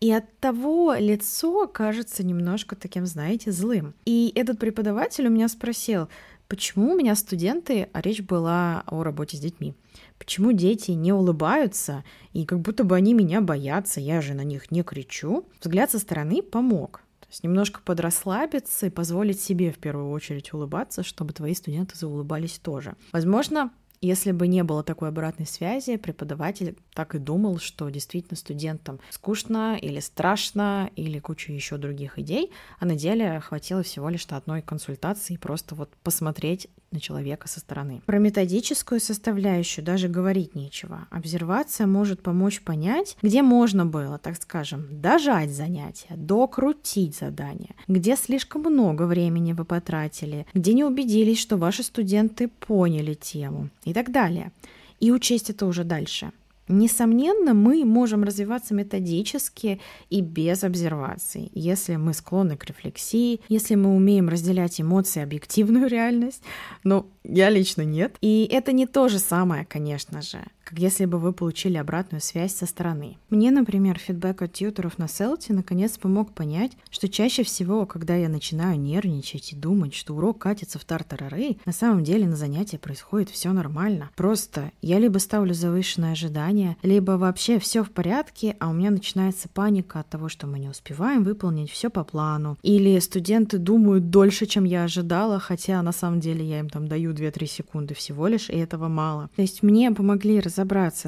и 0.00 0.12
от 0.12 0.38
того 0.38 0.94
лицо 0.94 1.66
кажется 1.66 2.24
немножко 2.24 2.76
таким, 2.76 3.06
знаете, 3.06 3.52
злым. 3.52 3.94
И 4.04 4.32
этот 4.34 4.58
преподаватель 4.58 5.26
у 5.26 5.30
меня 5.30 5.48
спросил, 5.48 6.08
почему 6.48 6.92
у 6.92 6.96
меня 6.96 7.14
студенты, 7.14 7.88
а 7.92 8.00
речь 8.00 8.22
была 8.22 8.82
о 8.86 9.02
работе 9.02 9.36
с 9.36 9.40
детьми, 9.40 9.74
почему 10.18 10.52
дети 10.52 10.90
не 10.92 11.12
улыбаются, 11.12 12.04
и 12.32 12.44
как 12.44 12.60
будто 12.60 12.84
бы 12.84 12.94
они 12.96 13.14
меня 13.14 13.40
боятся, 13.40 14.00
я 14.00 14.20
же 14.20 14.34
на 14.34 14.44
них 14.44 14.70
не 14.70 14.82
кричу. 14.82 15.46
Взгляд 15.60 15.90
со 15.90 15.98
стороны 15.98 16.42
помог. 16.42 17.02
То 17.20 17.26
есть 17.30 17.42
немножко 17.42 17.80
подрасслабиться 17.84 18.86
и 18.86 18.90
позволить 18.90 19.40
себе 19.40 19.72
в 19.72 19.78
первую 19.78 20.10
очередь 20.10 20.52
улыбаться, 20.52 21.02
чтобы 21.02 21.32
твои 21.32 21.54
студенты 21.54 21.96
заулыбались 21.96 22.60
тоже. 22.60 22.94
Возможно, 23.12 23.72
если 24.00 24.32
бы 24.32 24.46
не 24.46 24.62
было 24.62 24.82
такой 24.82 25.08
обратной 25.08 25.46
связи, 25.46 25.96
преподаватель 25.96 26.76
так 26.94 27.14
и 27.14 27.18
думал, 27.18 27.58
что 27.58 27.88
действительно 27.88 28.36
студентам 28.36 29.00
скучно 29.10 29.78
или 29.80 30.00
страшно, 30.00 30.90
или 30.96 31.18
куча 31.18 31.52
еще 31.52 31.76
других 31.76 32.18
идей, 32.18 32.52
а 32.78 32.86
на 32.86 32.94
деле 32.94 33.40
хватило 33.40 33.82
всего 33.82 34.08
лишь 34.08 34.26
одной 34.26 34.62
консультации, 34.62 35.36
просто 35.36 35.74
вот 35.74 35.90
посмотреть 36.02 36.68
на 36.90 37.00
человека 37.00 37.48
со 37.48 37.60
стороны. 37.60 38.02
Про 38.06 38.18
методическую 38.18 39.00
составляющую 39.00 39.84
даже 39.84 40.08
говорить 40.08 40.54
нечего. 40.54 41.06
Обсервация 41.10 41.86
может 41.86 42.22
помочь 42.22 42.60
понять, 42.60 43.16
где 43.22 43.42
можно 43.42 43.84
было, 43.86 44.18
так 44.18 44.36
скажем, 44.36 44.86
дожать 44.90 45.50
занятия, 45.50 46.14
докрутить 46.16 47.16
задание, 47.16 47.74
где 47.88 48.16
слишком 48.16 48.62
много 48.62 49.02
времени 49.04 49.52
вы 49.52 49.64
потратили, 49.64 50.46
где 50.54 50.72
не 50.72 50.84
убедились, 50.84 51.38
что 51.38 51.56
ваши 51.56 51.82
студенты 51.82 52.48
поняли 52.48 53.14
тему 53.14 53.70
и 53.84 53.92
так 53.92 54.12
далее. 54.12 54.52
И 55.00 55.10
учесть 55.10 55.50
это 55.50 55.66
уже 55.66 55.84
дальше. 55.84 56.32
Несомненно, 56.68 57.54
мы 57.54 57.84
можем 57.84 58.24
развиваться 58.24 58.74
методически 58.74 59.80
и 60.10 60.20
без 60.20 60.64
обсерваций, 60.64 61.50
если 61.54 61.96
мы 61.96 62.12
склонны 62.12 62.56
к 62.56 62.64
рефлексии, 62.64 63.40
если 63.48 63.76
мы 63.76 63.94
умеем 63.94 64.28
разделять 64.28 64.80
эмоции 64.80 65.22
объективную 65.22 65.86
реальность, 65.88 66.42
но 66.82 67.06
я 67.22 67.50
лично 67.50 67.82
нет. 67.82 68.16
И 68.20 68.48
это 68.50 68.72
не 68.72 68.86
то 68.86 69.08
же 69.08 69.18
самое, 69.18 69.64
конечно 69.64 70.22
же, 70.22 70.44
как 70.66 70.80
если 70.80 71.04
бы 71.04 71.18
вы 71.18 71.32
получили 71.32 71.76
обратную 71.76 72.20
связь 72.20 72.52
со 72.52 72.66
стороны. 72.66 73.18
Мне, 73.30 73.52
например, 73.52 73.98
фидбэк 73.98 74.42
от 74.42 74.52
тьютеров 74.52 74.98
на 74.98 75.06
селте 75.06 75.52
наконец 75.52 75.96
помог 75.96 76.32
понять, 76.32 76.72
что 76.90 77.08
чаще 77.08 77.44
всего, 77.44 77.86
когда 77.86 78.16
я 78.16 78.28
начинаю 78.28 78.78
нервничать 78.78 79.52
и 79.52 79.56
думать, 79.56 79.94
что 79.94 80.16
урок 80.16 80.40
катится 80.40 80.80
в 80.80 80.84
тартарары, 80.84 81.58
на 81.66 81.72
самом 81.72 82.02
деле 82.02 82.26
на 82.26 82.34
занятии 82.34 82.78
происходит 82.78 83.30
все 83.30 83.52
нормально. 83.52 84.10
Просто 84.16 84.72
я 84.82 84.98
либо 84.98 85.18
ставлю 85.18 85.54
завышенное 85.54 86.12
ожидание, 86.12 86.76
либо 86.82 87.12
вообще 87.12 87.60
все 87.60 87.84
в 87.84 87.90
порядке, 87.92 88.56
а 88.58 88.68
у 88.68 88.72
меня 88.72 88.90
начинается 88.90 89.48
паника 89.48 90.00
от 90.00 90.08
того, 90.08 90.28
что 90.28 90.48
мы 90.48 90.58
не 90.58 90.68
успеваем 90.68 91.22
выполнить 91.22 91.70
все 91.70 91.90
по 91.90 92.02
плану. 92.02 92.58
Или 92.62 92.98
студенты 92.98 93.58
думают 93.58 94.10
дольше, 94.10 94.46
чем 94.46 94.64
я 94.64 94.82
ожидала, 94.82 95.38
хотя 95.38 95.80
на 95.82 95.92
самом 95.92 96.18
деле 96.18 96.44
я 96.44 96.58
им 96.58 96.68
там 96.68 96.88
даю 96.88 97.12
2-3 97.12 97.46
секунды 97.46 97.94
всего 97.94 98.26
лишь, 98.26 98.50
и 98.50 98.56
этого 98.56 98.88
мало. 98.88 99.30
То 99.36 99.42
есть 99.42 99.62
мне 99.62 99.92
помогли 99.92 100.40
разобраться 100.40 100.55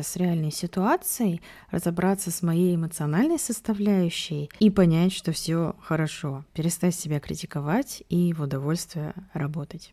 с 0.02 0.16
реальной 0.16 0.50
ситуацией, 0.50 1.40
разобраться 1.70 2.30
с 2.30 2.42
моей 2.42 2.76
эмоциональной 2.76 3.38
составляющей 3.38 4.50
и 4.58 4.70
понять, 4.70 5.12
что 5.12 5.32
все 5.32 5.74
хорошо, 5.80 6.44
перестать 6.52 6.94
себя 6.94 7.20
критиковать 7.20 8.02
и 8.08 8.32
в 8.32 8.42
удовольствие 8.42 9.14
работать. 9.32 9.90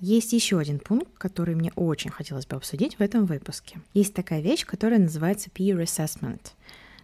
Есть 0.00 0.32
еще 0.32 0.58
один 0.58 0.80
пункт, 0.80 1.16
который 1.16 1.54
мне 1.54 1.70
очень 1.76 2.10
хотелось 2.10 2.44
бы 2.44 2.56
обсудить 2.56 2.98
в 2.98 3.00
этом 3.00 3.24
выпуске. 3.24 3.80
Есть 3.94 4.14
такая 4.14 4.40
вещь, 4.40 4.66
которая 4.66 4.98
называется 4.98 5.48
peer 5.48 5.80
assessment. 5.80 6.40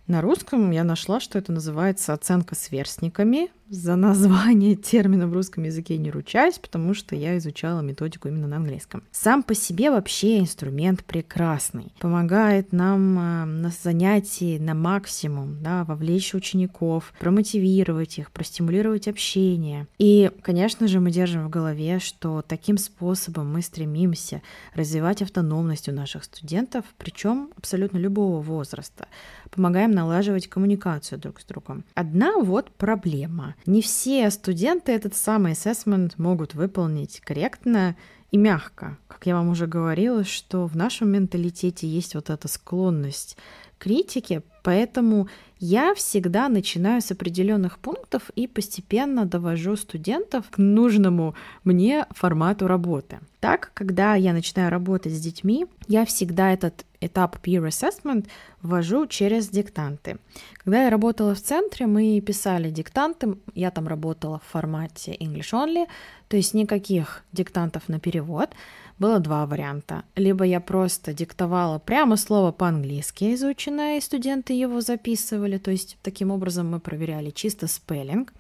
На 0.08 0.20
русском 0.20 0.70
я 0.72 0.82
нашла, 0.82 1.20
что 1.20 1.38
это 1.38 1.52
называется 1.52 2.12
оценка 2.12 2.56
сверстниками. 2.56 3.50
За 3.70 3.96
название 3.96 4.76
термина 4.76 5.28
в 5.28 5.34
русском 5.34 5.64
языке 5.64 5.98
не 5.98 6.10
ручаюсь, 6.10 6.58
потому 6.58 6.94
что 6.94 7.14
я 7.14 7.36
изучала 7.36 7.82
методику 7.82 8.28
именно 8.28 8.46
на 8.46 8.56
английском. 8.56 9.02
Сам 9.10 9.42
по 9.42 9.54
себе 9.54 9.90
вообще 9.90 10.38
инструмент 10.38 11.04
прекрасный. 11.04 11.92
Помогает 11.98 12.72
нам 12.72 13.18
э, 13.18 13.44
на 13.44 13.68
занятии 13.68 14.56
на 14.56 14.72
максимум 14.72 15.62
да, 15.62 15.84
вовлечь 15.84 16.34
учеников, 16.34 17.12
промотивировать 17.20 18.18
их, 18.18 18.30
простимулировать 18.30 19.06
общение. 19.06 19.86
И, 19.98 20.30
конечно 20.40 20.88
же, 20.88 21.00
мы 21.00 21.10
держим 21.10 21.46
в 21.46 21.50
голове, 21.50 21.98
что 21.98 22.40
таким 22.40 22.78
способом 22.78 23.52
мы 23.52 23.60
стремимся 23.60 24.40
развивать 24.72 25.20
автономность 25.20 25.90
у 25.90 25.92
наших 25.92 26.24
студентов, 26.24 26.86
причем 26.96 27.50
абсолютно 27.54 27.98
любого 27.98 28.40
возраста 28.40 29.08
помогаем 29.50 29.90
налаживать 29.90 30.48
коммуникацию 30.48 31.18
друг 31.18 31.40
с 31.40 31.44
другом. 31.44 31.84
Одна 31.94 32.38
вот 32.38 32.70
проблема. 32.70 33.54
Не 33.66 33.82
все 33.82 34.30
студенты 34.30 34.92
этот 34.92 35.14
самый 35.14 35.52
assessment 35.52 36.12
могут 36.16 36.54
выполнить 36.54 37.20
корректно 37.20 37.96
и 38.30 38.36
мягко. 38.36 38.98
Как 39.06 39.26
я 39.26 39.34
вам 39.34 39.48
уже 39.50 39.66
говорила, 39.66 40.24
что 40.24 40.66
в 40.66 40.76
нашем 40.76 41.10
менталитете 41.10 41.86
есть 41.86 42.14
вот 42.14 42.30
эта 42.30 42.48
склонность 42.48 43.36
к 43.78 43.82
критике, 43.82 44.42
поэтому 44.68 45.28
я 45.60 45.94
всегда 45.94 46.50
начинаю 46.50 47.00
с 47.00 47.10
определенных 47.10 47.78
пунктов 47.78 48.30
и 48.36 48.46
постепенно 48.46 49.24
довожу 49.24 49.76
студентов 49.76 50.44
к 50.50 50.58
нужному 50.58 51.34
мне 51.64 52.04
формату 52.10 52.66
работы. 52.66 53.20
Так, 53.40 53.70
когда 53.72 54.14
я 54.14 54.34
начинаю 54.34 54.70
работать 54.70 55.14
с 55.14 55.20
детьми, 55.20 55.66
я 55.86 56.04
всегда 56.04 56.52
этот 56.52 56.84
этап 57.00 57.36
peer 57.42 57.66
assessment 57.66 58.26
ввожу 58.60 59.06
через 59.06 59.48
диктанты. 59.48 60.18
Когда 60.62 60.84
я 60.84 60.90
работала 60.90 61.34
в 61.34 61.40
центре, 61.40 61.86
мы 61.86 62.20
писали 62.20 62.70
диктанты, 62.70 63.38
я 63.54 63.70
там 63.70 63.88
работала 63.88 64.38
в 64.40 64.52
формате 64.52 65.16
English 65.18 65.52
only, 65.54 65.86
то 66.28 66.36
есть 66.36 66.52
никаких 66.52 67.24
диктантов 67.32 67.88
на 67.88 67.98
перевод. 67.98 68.50
Было 68.98 69.20
два 69.20 69.46
варианта. 69.46 70.04
Либо 70.16 70.44
я 70.44 70.60
просто 70.60 71.12
диктовала 71.12 71.78
прямо 71.78 72.16
слово 72.16 72.52
по-английски 72.52 73.34
изученное, 73.34 73.98
и 73.98 74.00
студенты 74.00 74.52
его 74.52 74.80
записывали, 74.80 75.58
то 75.58 75.70
есть 75.70 75.98
таким 76.02 76.30
образом 76.30 76.70
мы 76.70 76.80
проверяли 76.80 77.30
чисто 77.30 77.66
спеллинг 77.66 78.32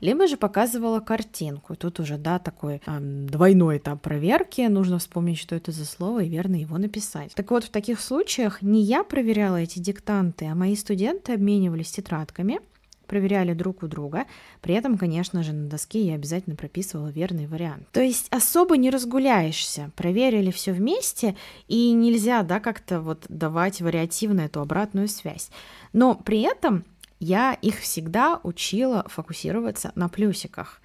либо 0.00 0.26
же 0.26 0.36
показывала 0.36 1.00
картинку. 1.00 1.74
Тут 1.74 2.00
уже, 2.00 2.18
да, 2.18 2.38
такой 2.38 2.80
э, 2.86 2.98
двойной 3.00 3.78
этап 3.78 4.00
проверки, 4.00 4.62
нужно 4.62 4.98
вспомнить, 4.98 5.38
что 5.38 5.56
это 5.56 5.72
за 5.72 5.84
слово 5.84 6.24
и 6.24 6.28
верно 6.28 6.56
его 6.56 6.78
написать. 6.78 7.34
Так 7.34 7.50
вот, 7.50 7.64
в 7.64 7.70
таких 7.70 8.00
случаях 8.00 8.62
не 8.62 8.82
я 8.82 9.02
проверяла 9.02 9.56
эти 9.56 9.78
диктанты, 9.78 10.46
а 10.46 10.54
мои 10.54 10.76
студенты 10.76 11.34
обменивались 11.34 11.90
тетрадками, 11.90 12.60
проверяли 13.08 13.54
друг 13.54 13.82
у 13.82 13.88
друга. 13.88 14.26
При 14.60 14.74
этом, 14.74 14.96
конечно 14.96 15.42
же, 15.42 15.52
на 15.52 15.68
доске 15.68 16.02
я 16.02 16.14
обязательно 16.14 16.54
прописывала 16.54 17.08
верный 17.08 17.46
вариант. 17.46 17.88
То 17.90 18.00
есть 18.00 18.28
особо 18.30 18.76
не 18.76 18.90
разгуляешься. 18.90 19.90
Проверили 19.96 20.52
все 20.52 20.72
вместе, 20.72 21.34
и 21.66 21.90
нельзя, 21.90 22.42
да, 22.44 22.60
как-то 22.60 23.00
вот 23.00 23.26
давать 23.28 23.80
вариативно 23.80 24.42
эту 24.42 24.60
обратную 24.60 25.08
связь. 25.08 25.50
Но 25.92 26.14
при 26.14 26.42
этом 26.42 26.84
я 27.18 27.54
их 27.54 27.80
всегда 27.80 28.38
учила 28.44 29.04
фокусироваться 29.08 29.90
на 29.96 30.08
плюсиках. 30.08 30.80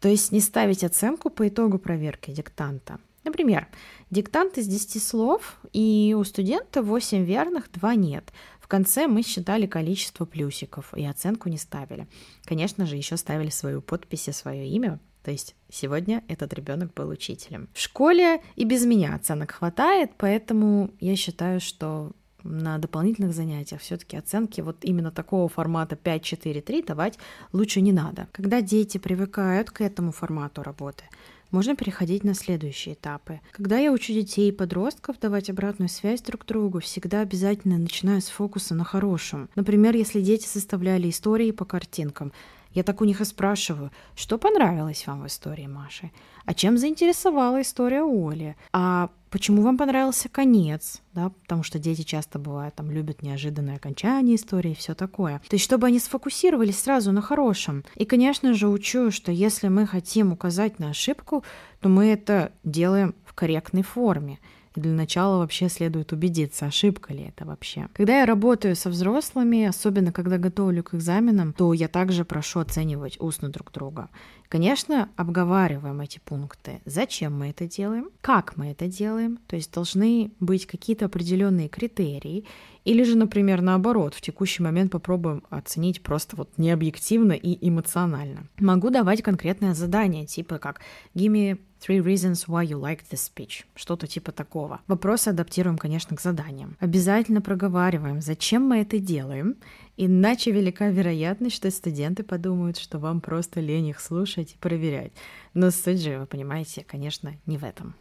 То 0.00 0.08
есть 0.08 0.32
не 0.32 0.40
ставить 0.40 0.84
оценку 0.84 1.30
по 1.30 1.48
итогу 1.48 1.78
проверки 1.78 2.30
диктанта. 2.30 2.98
Например, 3.24 3.66
диктант 4.10 4.56
из 4.56 4.68
10 4.68 5.02
слов, 5.02 5.56
и 5.72 6.14
у 6.16 6.22
студента 6.22 6.80
8 6.80 7.24
верных, 7.24 7.70
2 7.72 7.94
нет. 7.96 8.32
В 8.66 8.68
конце 8.68 9.06
мы 9.06 9.22
считали 9.22 9.66
количество 9.66 10.24
плюсиков 10.24 10.92
и 10.96 11.06
оценку 11.06 11.48
не 11.48 11.56
ставили. 11.56 12.08
Конечно 12.44 12.84
же, 12.84 12.96
еще 12.96 13.16
ставили 13.16 13.48
свою 13.48 13.80
подпись 13.80 14.26
и 14.26 14.32
свое 14.32 14.66
имя, 14.66 14.98
то 15.22 15.30
есть 15.30 15.54
сегодня 15.70 16.24
этот 16.26 16.52
ребенок 16.52 16.92
был 16.92 17.08
учителем. 17.10 17.68
В 17.74 17.78
школе 17.78 18.42
и 18.56 18.64
без 18.64 18.84
меня 18.84 19.14
оценок 19.14 19.52
хватает, 19.52 20.10
поэтому 20.18 20.90
я 20.98 21.14
считаю, 21.14 21.60
что 21.60 22.10
на 22.42 22.78
дополнительных 22.78 23.34
занятиях 23.34 23.82
все-таки 23.82 24.16
оценки 24.16 24.60
вот 24.60 24.78
именно 24.82 25.12
такого 25.12 25.48
формата 25.48 25.94
5-4-3 25.94 26.86
давать 26.86 27.20
лучше 27.52 27.80
не 27.80 27.92
надо. 27.92 28.26
Когда 28.32 28.62
дети 28.62 28.98
привыкают 28.98 29.70
к 29.70 29.80
этому 29.80 30.10
формату 30.10 30.64
работы, 30.64 31.04
можно 31.50 31.76
переходить 31.76 32.24
на 32.24 32.34
следующие 32.34 32.94
этапы. 32.94 33.40
Когда 33.52 33.78
я 33.78 33.92
учу 33.92 34.12
детей 34.12 34.48
и 34.48 34.52
подростков 34.52 35.18
давать 35.20 35.50
обратную 35.50 35.88
связь 35.88 36.20
друг 36.22 36.44
другу, 36.46 36.80
всегда 36.80 37.20
обязательно 37.20 37.78
начинаю 37.78 38.20
с 38.20 38.28
фокуса 38.28 38.74
на 38.74 38.84
хорошем. 38.84 39.48
Например, 39.54 39.94
если 39.94 40.20
дети 40.20 40.46
составляли 40.46 41.10
истории 41.10 41.50
по 41.50 41.64
картинкам, 41.64 42.32
я 42.76 42.82
так 42.82 43.00
у 43.00 43.04
них 43.04 43.22
и 43.22 43.24
спрашиваю, 43.24 43.90
что 44.14 44.36
понравилось 44.36 45.06
вам 45.06 45.22
в 45.22 45.26
истории 45.26 45.66
Маши? 45.66 46.10
А 46.44 46.52
чем 46.52 46.76
заинтересовала 46.76 47.62
история 47.62 48.02
Оли? 48.02 48.54
А 48.70 49.08
почему 49.30 49.62
вам 49.62 49.78
понравился 49.78 50.28
конец? 50.28 51.00
Да, 51.14 51.30
потому 51.30 51.62
что 51.62 51.78
дети 51.78 52.02
часто 52.02 52.38
бывают, 52.38 52.74
там, 52.74 52.90
любят 52.90 53.22
неожиданное 53.22 53.76
окончание 53.76 54.36
истории 54.36 54.72
и 54.72 54.74
все 54.74 54.94
такое. 54.94 55.40
То 55.48 55.54
есть, 55.56 55.64
чтобы 55.64 55.86
они 55.86 55.98
сфокусировались 55.98 56.78
сразу 56.78 57.12
на 57.12 57.22
хорошем. 57.22 57.82
И, 57.94 58.04
конечно 58.04 58.52
же, 58.52 58.68
учу, 58.68 59.10
что 59.10 59.32
если 59.32 59.68
мы 59.68 59.86
хотим 59.86 60.32
указать 60.32 60.78
на 60.78 60.90
ошибку, 60.90 61.44
то 61.80 61.88
мы 61.88 62.08
это 62.08 62.52
делаем 62.62 63.14
в 63.24 63.32
корректной 63.32 63.84
форме. 63.84 64.38
Для 64.76 64.92
начала 64.92 65.38
вообще 65.38 65.70
следует 65.70 66.12
убедиться, 66.12 66.66
ошибка 66.66 67.14
ли 67.14 67.24
это 67.24 67.46
вообще. 67.46 67.88
Когда 67.94 68.20
я 68.20 68.26
работаю 68.26 68.76
со 68.76 68.90
взрослыми, 68.90 69.64
особенно 69.64 70.12
когда 70.12 70.36
готовлю 70.36 70.84
к 70.84 70.94
экзаменам, 70.94 71.54
то 71.54 71.72
я 71.72 71.88
также 71.88 72.26
прошу 72.26 72.60
оценивать 72.60 73.16
устно 73.18 73.48
друг 73.48 73.72
друга. 73.72 74.10
Конечно, 74.48 75.08
обговариваем 75.16 76.00
эти 76.00 76.18
пункты. 76.18 76.80
Зачем 76.84 77.38
мы 77.38 77.50
это 77.50 77.66
делаем? 77.66 78.10
Как 78.20 78.56
мы 78.56 78.70
это 78.70 78.86
делаем? 78.86 79.38
То 79.46 79.56
есть 79.56 79.72
должны 79.72 80.30
быть 80.40 80.66
какие-то 80.66 81.06
определенные 81.06 81.68
критерии. 81.68 82.44
Или 82.84 83.02
же, 83.02 83.16
например, 83.16 83.62
наоборот, 83.62 84.14
в 84.14 84.20
текущий 84.20 84.62
момент 84.62 84.92
попробуем 84.92 85.42
оценить 85.50 86.02
просто 86.02 86.36
вот 86.36 86.50
необъективно 86.56 87.32
и 87.32 87.68
эмоционально. 87.68 88.46
Могу 88.58 88.90
давать 88.90 89.22
конкретное 89.22 89.74
задание, 89.74 90.26
типа 90.26 90.58
как 90.58 90.80
«Give 91.14 91.32
me 91.32 91.58
Three 91.78 92.02
reasons 92.02 92.46
why 92.48 92.64
you 92.64 92.80
like 92.80 93.00
this 93.10 93.30
speech. 93.30 93.64
Что-то 93.74 94.06
типа 94.06 94.32
такого. 94.32 94.80
Вопросы 94.86 95.28
адаптируем, 95.28 95.76
конечно, 95.76 96.16
к 96.16 96.20
заданиям. 96.20 96.76
Обязательно 96.80 97.42
проговариваем, 97.42 98.22
зачем 98.22 98.62
мы 98.62 98.78
это 98.80 98.98
делаем, 98.98 99.56
иначе 99.96 100.50
велика 100.50 100.88
вероятность, 100.88 101.56
что 101.56 101.70
студенты 101.70 102.22
подумают, 102.22 102.76
что 102.76 102.98
вам 102.98 103.20
просто 103.20 103.60
лень 103.60 103.88
их 103.88 104.00
слушать 104.00 104.52
и 104.54 104.58
проверять. 104.58 105.12
Но 105.54 105.70
суть 105.70 106.00
же, 106.00 106.18
вы 106.18 106.26
понимаете, 106.26 106.84
конечно, 106.86 107.34
не 107.46 107.58
в 107.58 107.64
этом. 107.64 107.94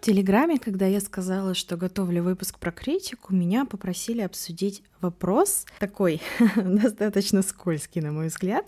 В 0.00 0.02
Телеграме, 0.02 0.58
когда 0.58 0.86
я 0.86 0.98
сказала, 0.98 1.52
что 1.52 1.76
готовлю 1.76 2.22
выпуск 2.22 2.58
про 2.58 2.72
критику, 2.72 3.34
меня 3.34 3.66
попросили 3.66 4.22
обсудить 4.22 4.82
вопрос, 5.02 5.66
такой 5.78 6.22
достаточно 6.56 7.42
скользкий, 7.42 8.00
на 8.00 8.10
мой 8.10 8.28
взгляд, 8.28 8.66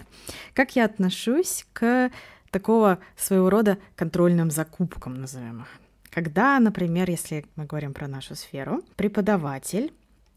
как 0.53 0.77
я 0.77 0.85
отношусь 0.85 1.65
к 1.73 2.11
такого 2.53 2.99
своего 3.17 3.51
рода 3.51 3.79
контрольным 3.97 4.53
закупкам, 4.53 5.21
назовем 5.21 5.63
их. 5.63 5.69
Когда, 6.11 6.61
например, 6.61 7.11
если 7.11 7.47
мы 7.57 7.65
говорим 7.65 7.95
про 7.95 8.07
нашу 8.07 8.37
сферу, 8.37 8.83
преподаватель 8.97 9.93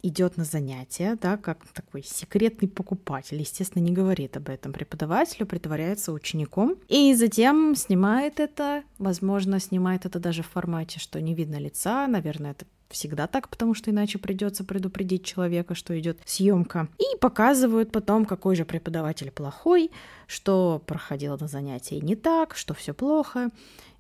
идет 0.07 0.37
на 0.37 0.43
занятия, 0.43 1.17
да, 1.21 1.37
как 1.37 1.65
такой 1.73 2.03
секретный 2.03 2.67
покупатель, 2.67 3.39
естественно, 3.39 3.81
не 3.81 3.91
говорит 3.91 4.37
об 4.37 4.49
этом 4.49 4.71
преподавателю, 4.71 5.45
притворяется 5.45 6.11
учеником 6.11 6.75
и 6.87 7.13
затем 7.15 7.75
снимает 7.75 8.39
это, 8.39 8.83
возможно, 8.99 9.59
снимает 9.59 10.05
это 10.05 10.19
даже 10.19 10.43
в 10.43 10.47
формате, 10.47 10.99
что 10.99 11.19
не 11.19 11.33
видно 11.33 11.55
лица, 11.55 12.07
наверное, 12.07 12.51
это 12.51 12.65
всегда 12.89 13.27
так, 13.27 13.49
потому 13.49 13.73
что 13.73 13.91
иначе 13.91 14.19
придется 14.19 14.63
предупредить 14.63 15.25
человека, 15.25 15.75
что 15.75 15.97
идет 15.99 16.19
съемка. 16.25 16.87
И 16.99 17.17
показывают 17.17 17.91
потом, 17.91 18.25
какой 18.25 18.55
же 18.55 18.63
преподаватель 18.63 19.31
плохой, 19.31 19.91
что 20.27 20.81
проходило 20.85 21.37
на 21.39 21.47
занятии 21.47 21.95
не 21.95 22.15
так, 22.15 22.55
что 22.55 22.73
все 22.73 22.93
плохо. 22.93 23.49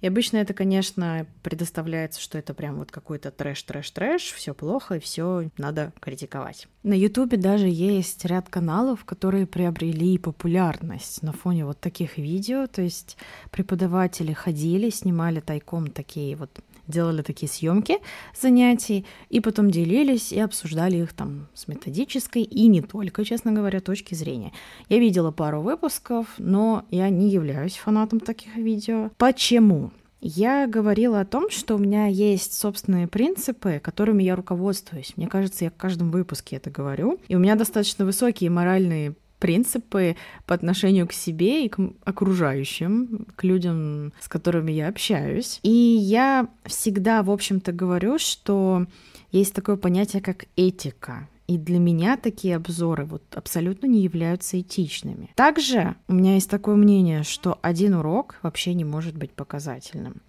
И 0.05 0.07
обычно 0.07 0.37
это, 0.37 0.53
конечно, 0.53 1.25
предоставляется, 1.41 2.21
что 2.21 2.37
это 2.37 2.53
прям 2.53 2.75
вот 2.75 2.91
какой-то 2.91 3.31
трэш-трэш-трэш, 3.31 4.33
все 4.35 4.53
плохо 4.53 4.97
и 4.97 4.99
все 4.99 5.49
надо 5.57 5.93
критиковать. 5.99 6.67
На 6.83 6.93
Ютубе 6.93 7.37
даже 7.37 7.67
есть 7.67 8.23
ряд 8.23 8.47
каналов, 8.47 9.03
которые 9.03 9.47
приобрели 9.47 10.19
популярность 10.19 11.23
на 11.23 11.31
фоне 11.33 11.65
вот 11.65 11.79
таких 11.79 12.19
видео, 12.19 12.67
то 12.67 12.83
есть 12.83 13.17
преподаватели 13.49 14.31
ходили, 14.31 14.91
снимали 14.91 15.39
тайком 15.39 15.87
такие 15.87 16.35
вот 16.35 16.51
делали 16.87 17.21
такие 17.21 17.49
съемки 17.49 17.97
занятий, 18.39 19.05
и 19.29 19.39
потом 19.39 19.71
делились 19.71 20.31
и 20.31 20.39
обсуждали 20.39 20.97
их 20.97 21.13
там 21.13 21.47
с 21.53 21.67
методической 21.67 22.43
и 22.43 22.67
не 22.67 22.81
только, 22.81 23.23
честно 23.23 23.51
говоря, 23.51 23.79
точки 23.79 24.15
зрения. 24.15 24.51
Я 24.89 24.99
видела 24.99 25.31
пару 25.31 25.61
выпусков, 25.61 26.27
но 26.37 26.85
я 26.91 27.09
не 27.09 27.29
являюсь 27.29 27.75
фанатом 27.75 28.19
таких 28.19 28.55
видео. 28.55 29.11
Почему? 29.17 29.91
Я 30.27 30.65
говорила 30.65 31.19
о 31.19 31.25
том, 31.25 31.51
что 31.51 31.75
у 31.75 31.77
меня 31.77 32.07
есть 32.07 32.53
собственные 32.53 33.07
принципы, 33.07 33.79
которыми 33.83 34.23
я 34.23 34.35
руководствуюсь. 34.35 35.13
Мне 35.17 35.27
кажется, 35.27 35.65
я 35.65 35.69
в 35.69 35.75
каждом 35.75 36.09
выпуске 36.09 36.55
это 36.55 36.71
говорю. 36.71 37.19
И 37.27 37.35
у 37.35 37.39
меня 37.39 37.55
достаточно 37.55 38.05
высокие 38.05 38.49
моральные 38.49 39.13
принципы 39.45 40.15
по 40.47 40.55
отношению 40.55 41.07
к 41.07 41.13
себе 41.13 41.65
и 41.65 41.69
к 41.69 41.77
окружающим, 42.03 43.27
к 43.35 43.43
людям, 43.43 44.11
с 44.19 44.27
которыми 44.27 44.71
я 44.71 44.87
общаюсь. 44.87 45.59
И 45.61 45.69
я 45.69 46.47
всегда, 46.65 47.21
в 47.21 47.29
общем-то, 47.29 47.71
говорю, 47.71 48.17
что 48.17 48.87
есть 49.31 49.53
такое 49.53 49.75
понятие, 49.75 50.23
как 50.23 50.45
этика. 50.55 51.27
И 51.45 51.59
для 51.59 51.77
меня 51.77 52.17
такие 52.17 52.55
обзоры 52.55 53.05
вот 53.05 53.21
абсолютно 53.35 53.85
не 53.85 54.01
являются 54.01 54.59
этичными. 54.59 55.29
Также 55.35 55.95
у 56.07 56.13
меня 56.15 56.33
есть 56.33 56.49
такое 56.49 56.75
мнение, 56.75 57.21
что 57.21 57.59
один 57.61 57.93
урок 57.93 58.39
вообще 58.41 58.73
не 58.73 58.83
может 58.83 59.15
быть 59.15 59.31
показательным. 59.31 60.23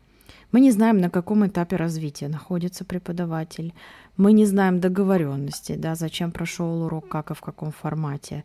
Мы 0.52 0.60
не 0.60 0.70
знаем, 0.70 0.98
на 0.98 1.08
каком 1.08 1.46
этапе 1.46 1.76
развития 1.76 2.28
находится 2.28 2.84
преподаватель. 2.84 3.72
Мы 4.16 4.32
не 4.32 4.46
знаем 4.46 4.78
договоренности, 4.80 5.74
да, 5.74 5.94
зачем 5.94 6.32
прошел 6.32 6.82
урок, 6.82 7.08
как 7.08 7.30
и 7.30 7.34
в 7.34 7.40
каком 7.40 7.72
формате. 7.72 8.44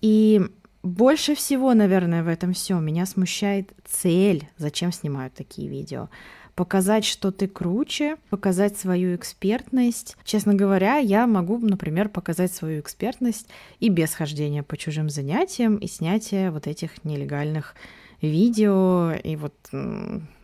И 0.00 0.40
больше 0.82 1.34
всего, 1.34 1.74
наверное, 1.74 2.22
в 2.22 2.28
этом 2.28 2.52
все 2.54 2.78
меня 2.78 3.04
смущает 3.04 3.72
цель, 3.84 4.48
зачем 4.56 4.92
снимают 4.92 5.34
такие 5.34 5.68
видео. 5.68 6.08
Показать, 6.54 7.04
что 7.04 7.30
ты 7.30 7.48
круче, 7.48 8.16
показать 8.28 8.78
свою 8.78 9.14
экспертность. 9.14 10.16
Честно 10.24 10.54
говоря, 10.54 10.96
я 10.96 11.26
могу, 11.26 11.58
например, 11.58 12.08
показать 12.08 12.52
свою 12.52 12.80
экспертность 12.80 13.46
и 13.78 13.88
без 13.88 14.14
хождения 14.14 14.62
по 14.62 14.76
чужим 14.76 15.10
занятиям 15.10 15.76
и 15.76 15.86
снятия 15.86 16.50
вот 16.50 16.66
этих 16.66 17.04
нелегальных 17.04 17.74
видео 18.20 19.12
и 19.12 19.36
вот 19.36 19.54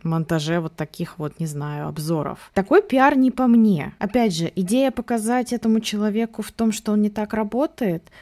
монтаже 0.01 0.59
вот 0.59 0.75
таких 0.75 1.19
вот, 1.19 1.39
не 1.39 1.45
знаю, 1.45 1.87
обзоров. 1.87 2.51
Такой 2.53 2.81
пиар 2.81 3.15
не 3.15 3.29
по 3.29 3.45
мне. 3.45 3.93
Опять 3.99 4.35
же, 4.35 4.51
идея 4.55 4.89
показать 4.89 5.53
этому 5.53 5.79
человеку 5.79 6.41
в 6.41 6.51
том, 6.51 6.71
что 6.71 6.93
он 6.93 7.01
не 7.01 7.09
так 7.09 7.33
работает— 7.33 8.03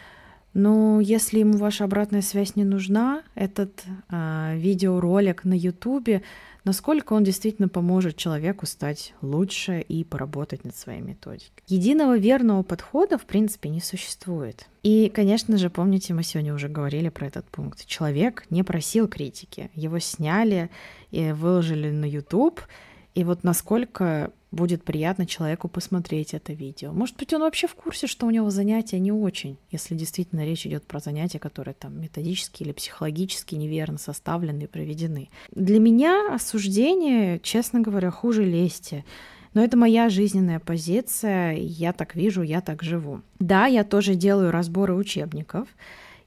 но 0.56 1.02
если 1.02 1.40
ему 1.40 1.58
ваша 1.58 1.84
обратная 1.84 2.22
связь 2.22 2.56
не 2.56 2.64
нужна, 2.64 3.24
этот 3.36 3.84
э, 4.10 4.54
видеоролик 4.56 5.44
на 5.44 5.54
YouTube, 5.54 6.24
насколько 6.64 7.12
он 7.12 7.26
действительно 7.26 7.68
поможет 7.68 8.16
человеку 8.16 8.66
стать 8.66 9.14
лучше 9.22 9.82
и 9.82 10.06
поработать 10.06 10.64
над 10.64 10.74
своей 10.74 11.02
методикой. 11.02 11.62
Единого 11.68 12.18
верного 12.18 12.64
подхода, 12.64 13.18
в 13.18 13.26
принципе, 13.26 13.68
не 13.68 13.82
существует. 13.82 14.68
И, 14.82 15.12
конечно 15.14 15.58
же, 15.58 15.70
помните, 15.70 16.14
мы 16.14 16.24
сегодня 16.24 16.54
уже 16.54 16.70
говорили 16.70 17.10
про 17.10 17.28
этот 17.28 17.46
пункт. 17.50 17.86
Человек 17.86 18.46
не 18.50 18.64
просил 18.64 19.10
критики. 19.10 19.70
Его 19.76 20.00
сняли 20.00 20.70
и 21.12 21.34
выложили 21.34 21.92
на 21.92 22.06
YouTube. 22.06 22.62
И 23.14 23.26
вот 23.26 23.44
насколько 23.44 24.32
будет 24.56 24.84
приятно 24.84 25.28
человеку 25.28 25.68
посмотреть 25.68 26.34
это 26.34 26.54
видео. 26.54 26.92
Может 26.92 27.18
быть, 27.18 27.34
он 27.34 27.42
вообще 27.42 27.68
в 27.68 27.76
курсе, 27.76 28.08
что 28.08 28.26
у 28.26 28.32
него 28.32 28.50
занятия 28.50 29.00
не 29.00 29.12
очень, 29.12 29.58
если 29.70 29.96
действительно 29.96 30.46
речь 30.46 30.66
идет 30.66 30.86
про 30.86 31.00
занятия, 31.00 31.38
которые 31.40 31.76
там 31.76 32.00
методически 32.00 32.64
или 32.64 32.72
психологически 32.72 33.56
неверно 33.56 33.98
составлены 33.98 34.64
и 34.64 34.68
проведены. 34.68 35.30
Для 35.52 35.80
меня 35.80 36.34
осуждение, 36.34 37.40
честно 37.40 37.82
говоря, 37.82 38.10
хуже 38.10 38.44
лести. 38.44 39.06
Но 39.54 39.64
это 39.64 39.78
моя 39.78 40.10
жизненная 40.10 40.60
позиция, 40.60 41.54
я 41.54 41.94
так 41.94 42.16
вижу, 42.16 42.42
я 42.42 42.62
так 42.62 42.84
живу. 42.84 43.22
Да, 43.40 43.68
я 43.68 43.84
тоже 43.84 44.16
делаю 44.16 44.52
разборы 44.52 44.96
учебников, 44.96 45.70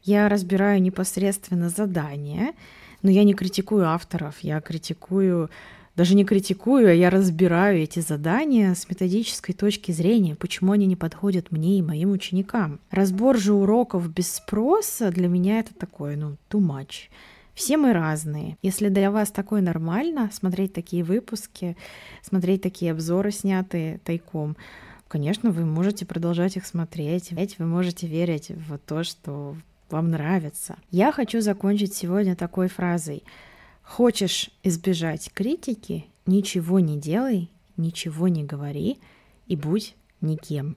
я 0.03 0.29
разбираю 0.29 0.81
непосредственно 0.81 1.69
задания, 1.69 2.55
но 3.03 3.11
я 3.11 3.25
не 3.25 3.35
критикую 3.35 3.87
авторов, 3.87 4.37
я 4.41 4.61
критикую 4.61 5.51
даже 5.99 6.15
не 6.15 6.25
критикую, 6.25 6.89
а 6.89 6.93
я 6.93 7.11
разбираю 7.11 7.83
эти 7.83 7.99
задания 7.99 8.73
с 8.73 8.89
методической 8.89 9.53
точки 9.53 9.91
зрения, 9.91 10.37
почему 10.37 10.71
они 10.71 10.87
не 10.87 10.95
подходят 10.95 11.51
мне 11.51 11.77
и 11.77 11.83
моим 11.83 12.13
ученикам. 12.13 12.79
Разбор 12.93 13.37
же 13.37 13.53
уроков 13.53 14.09
без 14.09 14.33
спроса 14.33 15.11
для 15.11 15.27
меня 15.27 15.59
это 15.59 15.75
такое, 15.75 16.17
ну, 16.17 16.37
too 16.51 16.61
much. 16.61 17.09
Все 17.53 17.77
мы 17.77 17.93
разные. 17.93 18.57
Если 18.63 18.91
для 18.91 19.11
вас 19.11 19.33
такое 19.33 19.61
нормально, 19.61 20.31
смотреть 20.33 20.73
такие 20.73 21.03
выпуски, 21.03 21.77
смотреть 22.23 22.63
такие 22.63 22.93
обзоры, 22.93 23.33
снятые 23.33 23.99
тайком, 24.05 24.57
конечно, 25.09 25.51
вы 25.51 25.65
можете 25.65 26.07
продолжать 26.07 26.57
их 26.57 26.65
смотреть, 26.65 27.33
ведь 27.33 27.59
вы 27.59 27.67
можете 27.67 28.07
верить 28.07 28.51
в 28.51 28.79
то, 28.79 29.03
что 29.03 29.57
вам 29.91 30.11
нравится. 30.11 30.77
Я 30.93 31.11
хочу 31.11 31.41
закончить 31.41 31.93
сегодня 31.93 32.37
такой 32.37 32.69
фразой– 32.69 33.25
Хочешь 33.88 34.51
избежать 34.62 35.31
критики, 35.33 36.05
ничего 36.27 36.79
не 36.79 36.98
делай, 36.98 37.51
ничего 37.79 38.29
не 38.29 38.44
говори 38.44 38.98
и 39.46 39.57
будь 39.57 39.96
никем. 40.20 40.77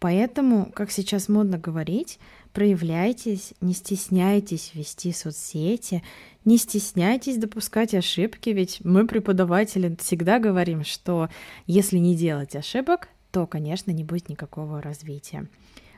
Поэтому, 0.00 0.72
как 0.72 0.90
сейчас 0.90 1.28
модно 1.28 1.58
говорить, 1.58 2.18
проявляйтесь, 2.54 3.52
не 3.60 3.74
стесняйтесь 3.74 4.72
вести 4.74 5.12
соцсети, 5.12 6.02
не 6.46 6.56
стесняйтесь 6.56 7.36
допускать 7.36 7.94
ошибки, 7.94 8.48
ведь 8.48 8.80
мы, 8.82 9.06
преподаватели, 9.06 9.94
всегда 10.00 10.38
говорим, 10.38 10.82
что 10.82 11.28
если 11.66 11.98
не 11.98 12.16
делать 12.16 12.56
ошибок, 12.56 13.08
то, 13.32 13.46
конечно, 13.46 13.90
не 13.90 14.02
будет 14.02 14.30
никакого 14.30 14.80
развития. 14.80 15.46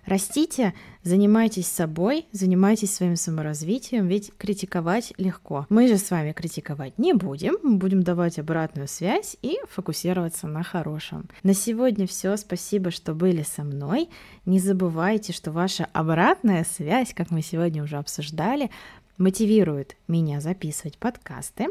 Растите, 0.08 0.72
занимайтесь 1.02 1.66
собой, 1.66 2.24
занимайтесь 2.32 2.94
своим 2.94 3.14
саморазвитием, 3.14 4.06
ведь 4.06 4.32
критиковать 4.38 5.12
легко. 5.18 5.66
Мы 5.68 5.86
же 5.86 5.98
с 5.98 6.10
вами 6.10 6.32
критиковать 6.32 6.98
не 6.98 7.12
будем, 7.12 7.58
мы 7.62 7.76
будем 7.76 8.02
давать 8.02 8.38
обратную 8.38 8.88
связь 8.88 9.36
и 9.42 9.58
фокусироваться 9.68 10.46
на 10.46 10.62
хорошем. 10.62 11.28
На 11.42 11.52
сегодня 11.52 12.06
все, 12.06 12.38
спасибо, 12.38 12.90
что 12.90 13.12
были 13.12 13.42
со 13.42 13.64
мной. 13.64 14.08
Не 14.46 14.60
забывайте, 14.60 15.34
что 15.34 15.52
ваша 15.52 15.86
обратная 15.92 16.64
связь, 16.64 17.12
как 17.12 17.30
мы 17.30 17.42
сегодня 17.42 17.82
уже 17.82 17.98
обсуждали, 17.98 18.70
мотивирует 19.18 19.98
меня 20.08 20.40
записывать 20.40 20.96
подкасты. 20.96 21.66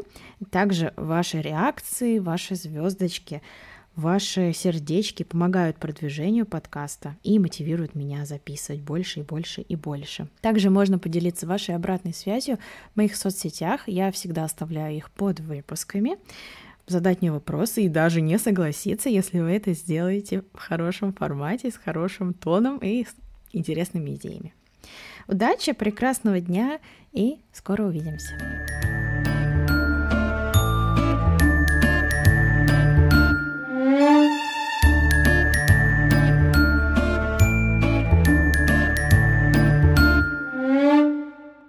Также 0.52 0.92
ваши 0.96 1.40
реакции, 1.42 2.20
ваши 2.20 2.54
звездочки– 2.54 3.42
Ваши 3.98 4.52
сердечки 4.52 5.24
помогают 5.24 5.78
продвижению 5.78 6.46
подкаста 6.46 7.16
и 7.24 7.40
мотивируют 7.40 7.96
меня 7.96 8.24
записывать 8.26 8.80
больше 8.80 9.18
и 9.18 9.22
больше 9.24 9.62
и 9.62 9.74
больше. 9.74 10.28
Также 10.40 10.70
можно 10.70 11.00
поделиться 11.00 11.48
вашей 11.48 11.74
обратной 11.74 12.14
связью 12.14 12.58
в 12.94 12.96
моих 12.96 13.16
соцсетях. 13.16 13.88
Я 13.88 14.12
всегда 14.12 14.44
оставляю 14.44 14.96
их 14.96 15.10
под 15.10 15.40
выпусками 15.40 16.16
задать 16.86 17.22
мне 17.22 17.32
вопросы 17.32 17.82
и 17.82 17.88
даже 17.88 18.20
не 18.20 18.38
согласиться, 18.38 19.08
если 19.08 19.40
вы 19.40 19.50
это 19.50 19.72
сделаете 19.72 20.44
в 20.54 20.60
хорошем 20.60 21.12
формате, 21.12 21.72
с 21.72 21.76
хорошим 21.76 22.34
тоном 22.34 22.78
и 22.78 23.02
с 23.04 23.16
интересными 23.52 24.14
идеями. 24.14 24.54
Удачи, 25.26 25.72
прекрасного 25.72 26.38
дня 26.38 26.78
и 27.10 27.40
скоро 27.52 27.82
увидимся. 27.82 28.87